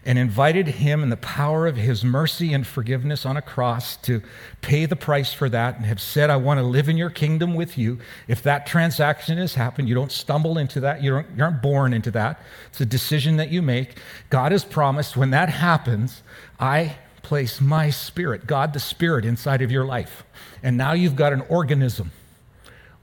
and 0.05 0.17
invited 0.17 0.67
him 0.67 1.03
in 1.03 1.09
the 1.09 1.17
power 1.17 1.67
of 1.67 1.77
his 1.77 2.03
mercy 2.03 2.53
and 2.53 2.65
forgiveness 2.65 3.25
on 3.25 3.37
a 3.37 3.41
cross 3.41 3.95
to 3.97 4.21
pay 4.61 4.85
the 4.85 4.95
price 4.95 5.33
for 5.33 5.47
that 5.49 5.77
and 5.77 5.85
have 5.85 6.01
said, 6.01 6.29
I 6.29 6.37
want 6.37 6.59
to 6.59 6.63
live 6.63 6.89
in 6.89 6.97
your 6.97 7.09
kingdom 7.09 7.53
with 7.53 7.77
you. 7.77 7.99
If 8.27 8.43
that 8.43 8.65
transaction 8.65 9.37
has 9.37 9.55
happened, 9.55 9.87
you 9.87 9.95
don't 9.95 10.11
stumble 10.11 10.57
into 10.57 10.79
that, 10.81 11.01
you, 11.01 11.17
you 11.35 11.43
aren't 11.43 11.61
born 11.61 11.93
into 11.93 12.11
that. 12.11 12.41
It's 12.67 12.81
a 12.81 12.85
decision 12.85 13.37
that 13.37 13.49
you 13.49 13.61
make. 13.61 13.97
God 14.29 14.51
has 14.51 14.63
promised 14.63 15.15
when 15.15 15.31
that 15.31 15.49
happens, 15.49 16.23
I 16.59 16.97
place 17.21 17.61
my 17.61 17.89
spirit, 17.89 18.45
God 18.45 18.73
the 18.73 18.79
Spirit, 18.79 19.23
inside 19.23 19.61
of 19.61 19.71
your 19.71 19.85
life. 19.85 20.23
And 20.61 20.75
now 20.75 20.91
you've 20.91 21.15
got 21.15 21.31
an 21.31 21.41
organism 21.47 22.11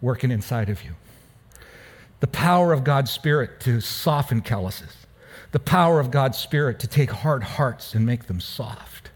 working 0.00 0.30
inside 0.30 0.68
of 0.68 0.84
you. 0.84 0.90
The 2.20 2.26
power 2.26 2.72
of 2.72 2.84
God's 2.84 3.10
Spirit 3.10 3.60
to 3.60 3.80
soften 3.80 4.42
calluses 4.42 4.97
the 5.52 5.58
power 5.58 5.98
of 6.00 6.10
God's 6.10 6.38
Spirit 6.38 6.78
to 6.80 6.86
take 6.86 7.10
hard 7.10 7.42
hearts 7.42 7.94
and 7.94 8.04
make 8.04 8.26
them 8.26 8.40
soft. 8.40 9.10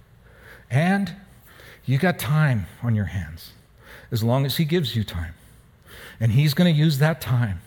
And 0.71 1.15
you 1.85 1.99
got 1.99 2.19
time 2.19 2.67
on 2.83 2.95
your 2.95 3.07
hands 3.07 3.53
as 4.11 4.23
long 4.23 4.47
as 4.47 4.57
He 4.57 4.65
gives 4.65 4.97
you 4.97 5.05
time. 5.05 5.35
And 6.19 6.33
He's 6.33 6.55
going 6.55 6.73
to 6.73 6.79
use 6.79 6.99
that 6.99 7.21
time 7.21 7.61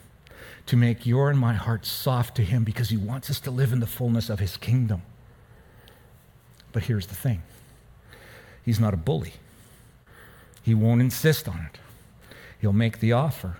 to 0.65 0.75
make 0.75 1.05
your 1.05 1.29
and 1.29 1.37
my 1.37 1.53
heart 1.53 1.85
soft 1.85 2.35
to 2.37 2.41
Him 2.41 2.63
because 2.63 2.89
He 2.89 2.97
wants 2.97 3.29
us 3.29 3.39
to 3.41 3.51
live 3.51 3.71
in 3.71 3.79
the 3.79 3.87
fullness 3.87 4.29
of 4.29 4.39
His 4.39 4.57
kingdom. 4.57 5.03
But 6.71 6.83
here's 6.83 7.07
the 7.07 7.15
thing 7.15 7.43
He's 8.63 8.79
not 8.79 8.93
a 8.93 8.97
bully, 8.97 9.33
He 10.63 10.73
won't 10.73 11.01
insist 11.01 11.47
on 11.47 11.69
it. 11.71 11.79
He'll 12.59 12.73
make 12.73 12.99
the 12.99 13.11
offer. 13.11 13.57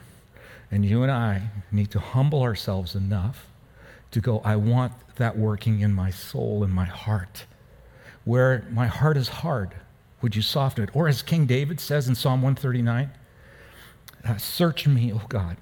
And 0.72 0.84
you 0.84 1.04
and 1.04 1.12
I 1.12 1.50
need 1.72 1.92
to 1.92 2.00
humble 2.00 2.42
ourselves 2.42 2.96
enough 2.96 3.46
to 4.16 4.22
go, 4.22 4.42
I 4.46 4.56
want 4.56 4.94
that 5.18 5.38
working 5.38 5.82
in 5.82 5.94
my 5.94 6.10
soul 6.10 6.64
and 6.64 6.74
my 6.74 6.86
heart. 6.86 7.46
Where 8.24 8.66
my 8.72 8.88
heart 8.88 9.18
is 9.18 9.28
hard, 9.28 9.76
would 10.22 10.38
you 10.38 10.42
soften 10.42 10.86
it? 10.86 10.90
Or 10.94 11.10
as 11.10 11.22
King 11.22 11.46
David 11.46 11.82
says 11.82 12.08
in 12.08 12.16
Psalm 12.16 12.42
139, 12.42 13.12
uh, 14.24 14.38
Search 14.38 14.88
me, 14.88 15.12
O 15.12 15.22
God. 15.28 15.58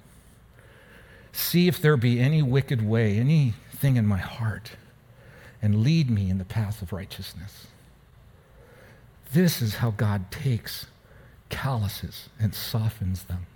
See 1.32 1.66
if 1.66 1.82
there 1.82 1.96
be 1.96 2.20
any 2.20 2.42
wicked 2.42 2.80
way, 2.86 3.18
anything 3.18 3.96
in 3.96 4.06
my 4.06 4.18
heart, 4.18 4.76
and 5.60 5.82
lead 5.82 6.08
me 6.08 6.30
in 6.30 6.38
the 6.38 6.44
path 6.44 6.80
of 6.80 6.92
righteousness. 6.92 7.66
This 9.32 9.60
is 9.60 9.76
how 9.76 9.90
God 9.90 10.30
takes 10.30 10.86
calluses 11.50 12.28
and 12.38 12.54
softens 12.54 13.24
them. 13.24 13.46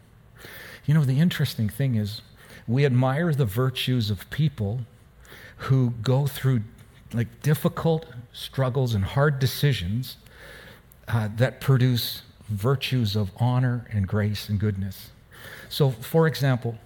You 0.87 0.94
know, 0.94 1.04
the 1.04 1.20
interesting 1.20 1.68
thing 1.68 1.94
is, 1.94 2.20
we 2.68 2.85
admire 2.85 3.33
the 3.33 3.46
virtues 3.46 4.11
of 4.11 4.28
people 4.31 4.81
who 5.57 5.90
go 6.02 6.26
through 6.26 6.62
like 7.12 7.42
difficult 7.42 8.07
struggles 8.33 8.94
and 8.94 9.04
hard 9.04 9.38
decisions 9.38 10.18
uh, 11.09 11.28
that 11.37 11.61
produce 11.61 12.22
virtues 12.48 13.16
of 13.16 13.31
honor 13.38 13.87
and 13.90 14.07
grace 14.07 14.48
and 14.48 14.61
goodness. 14.61 15.11
So, 15.70 15.90
for 15.90 16.26
example, 16.26 16.78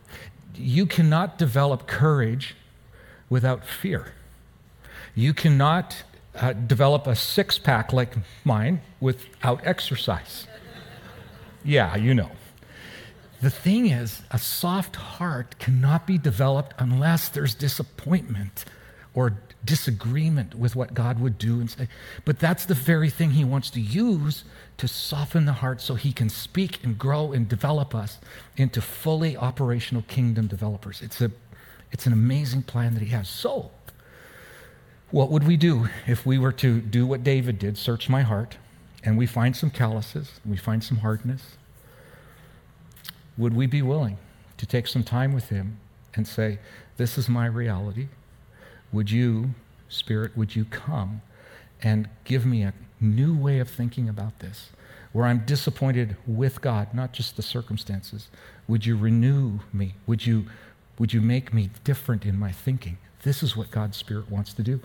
you 0.55 0.87
cannot 0.87 1.38
develop 1.38 1.87
courage 1.87 2.55
without 3.29 3.64
fear. 3.64 4.12
You 5.14 5.35
cannot 5.35 6.05
uh, 6.35 6.53
develop 6.53 7.07
a 7.07 7.16
six 7.16 7.59
pack 7.59 7.92
like 7.92 8.14
mine 8.45 8.81
without 9.01 9.61
exercise. 9.64 10.47
Yeah, 11.64 11.97
you 11.97 12.14
know. 12.14 12.31
The 13.42 13.50
thing 13.50 13.88
is, 13.88 14.22
a 14.31 14.38
soft 14.38 14.94
heart 14.94 15.59
cannot 15.59 16.07
be 16.07 16.16
developed 16.16 16.74
unless 16.78 17.28
there's 17.28 17.57
disappointment 17.57 18.64
or 19.14 19.37
disagreement 19.64 20.55
with 20.55 20.76
what 20.76 20.94
God 20.94 21.18
would 21.18 21.38
do 21.38 21.59
and 21.59 21.68
say. 21.68 21.88
But 22.24 22.38
that's 22.38 22.66
the 22.66 22.74
very 22.74 23.11
thing 23.11 23.33
He 23.33 23.44
wants 23.44 23.68
to 23.70 23.81
use 23.81 24.44
to 24.78 24.87
soften 24.87 25.44
the 25.44 25.55
heart 25.55 25.81
so 25.81 25.96
He 25.96 26.12
can 26.12 26.28
speak 26.28 26.85
and 26.85 26.96
grow 26.96 27.33
and 27.33 27.48
develop 27.48 27.96
us 27.96 28.20
into 28.57 28.81
fully 28.81 29.37
operational 29.37 30.05
kingdom 30.07 30.46
developers. 30.46 31.02
It's, 31.02 31.20
a, 31.20 31.33
it's 31.90 32.07
an 32.07 32.12
amazing 32.12 32.62
plan 32.62 32.94
that 32.94 33.02
He 33.02 33.11
has. 33.11 33.28
So, 33.28 33.72
what 35.11 35.31
would 35.31 35.48
we 35.48 35.57
do 35.57 35.88
if 36.07 36.24
we 36.24 36.38
were 36.38 36.52
to 36.52 36.81
do 36.81 37.09
what 37.09 37.24
David 37.24 37.59
did, 37.59 37.76
search 37.76 38.09
my 38.09 38.22
heart, 38.22 38.57
and 39.02 39.18
we 39.18 39.26
find 39.26 39.57
some 39.57 39.70
calluses, 39.70 40.31
we 40.46 40.57
find 40.57 40.85
some 40.85 40.98
hardness? 40.98 41.57
Would 43.38 43.55
we 43.55 43.66
be 43.66 43.83
willing 43.83 44.18
to 44.59 44.66
take 44.66 44.87
some 44.87 45.05
time 45.05 45.33
with 45.33 45.49
Him 45.49 45.79
and 46.14 46.27
say, 46.27 46.59
This 46.97 47.16
is 47.16 47.29
my 47.29 47.47
reality? 47.47 48.09
Would 48.92 49.11
you 49.11 49.55
Spirit, 49.92 50.37
would 50.37 50.57
you 50.57 50.64
come 50.64 51.21
and 51.83 52.09
give 52.25 52.47
me 52.47 52.62
a 52.62 52.73
new 53.01 53.37
way 53.37 53.59
of 53.59 53.68
thinking 53.68 54.09
about 54.09 54.38
this, 54.38 54.71
where 55.12 55.27
I'm 55.27 55.45
disappointed 55.45 56.16
with 56.27 56.61
God, 56.61 56.95
not 56.95 57.12
just 57.12 57.37
the 57.37 57.42
circumstances? 57.42 58.29
Would 58.66 58.87
you 58.87 58.97
renew 58.97 59.61
me? 59.73 59.95
Would 60.07 60.27
you, 60.27 60.47
would 60.99 61.12
you 61.12 61.21
make 61.21 61.53
me 61.53 61.71
different 61.85 62.25
in 62.25 62.38
my 62.38 62.53
thinking? 62.53 62.97
This 63.23 63.42
is 63.42 63.57
what 63.57 63.71
God's 63.71 63.97
Spirit 63.97 64.31
wants 64.31 64.55
to 64.55 64.62
do. 64.62 64.81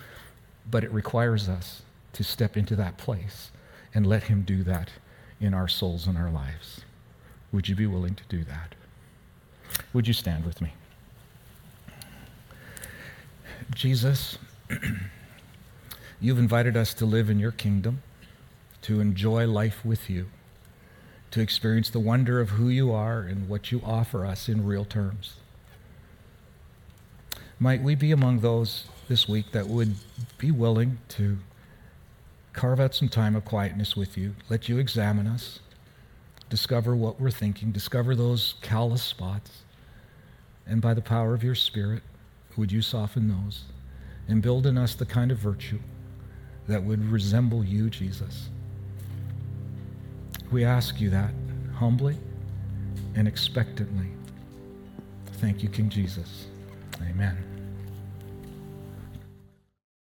But 0.70 0.84
it 0.84 0.92
requires 0.92 1.48
us 1.48 1.84
to 2.14 2.24
step 2.24 2.58
into 2.58 2.76
that 2.76 2.98
place 2.98 3.52
and 3.94 4.06
let 4.06 4.24
Him 4.24 4.42
do 4.42 4.64
that 4.64 4.90
in 5.40 5.54
our 5.54 5.68
souls 5.68 6.06
and 6.08 6.18
our 6.18 6.30
lives. 6.30 6.82
Would 7.58 7.68
you 7.68 7.74
be 7.74 7.88
willing 7.88 8.14
to 8.14 8.24
do 8.30 8.44
that? 8.44 8.76
Would 9.92 10.08
you 10.08 10.14
stand 10.14 10.46
with 10.46 10.62
me? 10.62 10.74
Jesus, 13.74 14.38
you've 16.22 16.38
invited 16.38 16.78
us 16.78 16.94
to 16.94 17.04
live 17.08 17.32
in 17.32 17.40
your 17.40 17.50
kingdom, 17.52 18.04
to 18.84 19.00
enjoy 19.00 19.48
life 19.48 19.84
with 19.84 20.08
you, 20.08 20.28
to 21.32 21.42
experience 21.42 21.90
the 21.90 22.00
wonder 22.00 22.40
of 22.40 22.52
who 22.52 22.70
you 22.70 22.92
are 22.92 23.22
and 23.22 23.50
what 23.50 23.72
you 23.72 23.82
offer 23.84 24.24
us 24.24 24.48
in 24.48 24.64
real 24.64 24.86
terms. 24.86 25.38
Might 27.60 27.82
we 27.82 27.96
be 27.96 28.12
among 28.12 28.42
those 28.42 28.86
this 29.08 29.28
week 29.28 29.52
that 29.54 29.66
would 29.66 29.96
be 30.38 30.52
willing 30.52 31.00
to 31.08 31.40
carve 32.54 32.80
out 32.80 32.94
some 32.94 33.10
time 33.10 33.36
of 33.36 33.46
quietness 33.46 33.96
with 33.96 34.16
you, 34.16 34.36
let 34.48 34.70
you 34.70 34.78
examine 34.78 35.26
us, 35.26 35.58
discover 36.50 36.96
what 36.96 37.20
we're 37.20 37.32
thinking, 37.32 37.72
discover 37.72 38.16
those 38.16 38.56
callous 38.62 39.04
spots, 39.04 39.64
and 40.66 40.82
by 40.82 40.94
the 40.94 41.02
power 41.02 41.34
of 41.34 41.44
your 41.44 41.56
Spirit, 41.56 42.04
would 42.56 42.72
you 42.72 42.82
soften 42.82 43.28
those 43.28 43.64
and 44.28 44.42
build 44.42 44.66
in 44.66 44.78
us 44.78 44.96
the 44.96 45.06
kind 45.06 45.32
of 45.32 45.38
virtue 45.38 45.80
that 46.68 46.84
would 46.84 47.04
resemble 47.12 47.64
you, 47.64 47.90
Jesus? 47.90 48.50
We 50.52 50.64
ask 50.64 51.00
you 51.00 51.10
that 51.12 51.32
humbly 51.76 52.18
and 53.16 53.28
expectantly. 53.28 54.08
Thank 55.34 55.62
you, 55.62 55.70
King 55.70 55.90
Jesus. 55.90 56.48
Amen. 57.02 57.57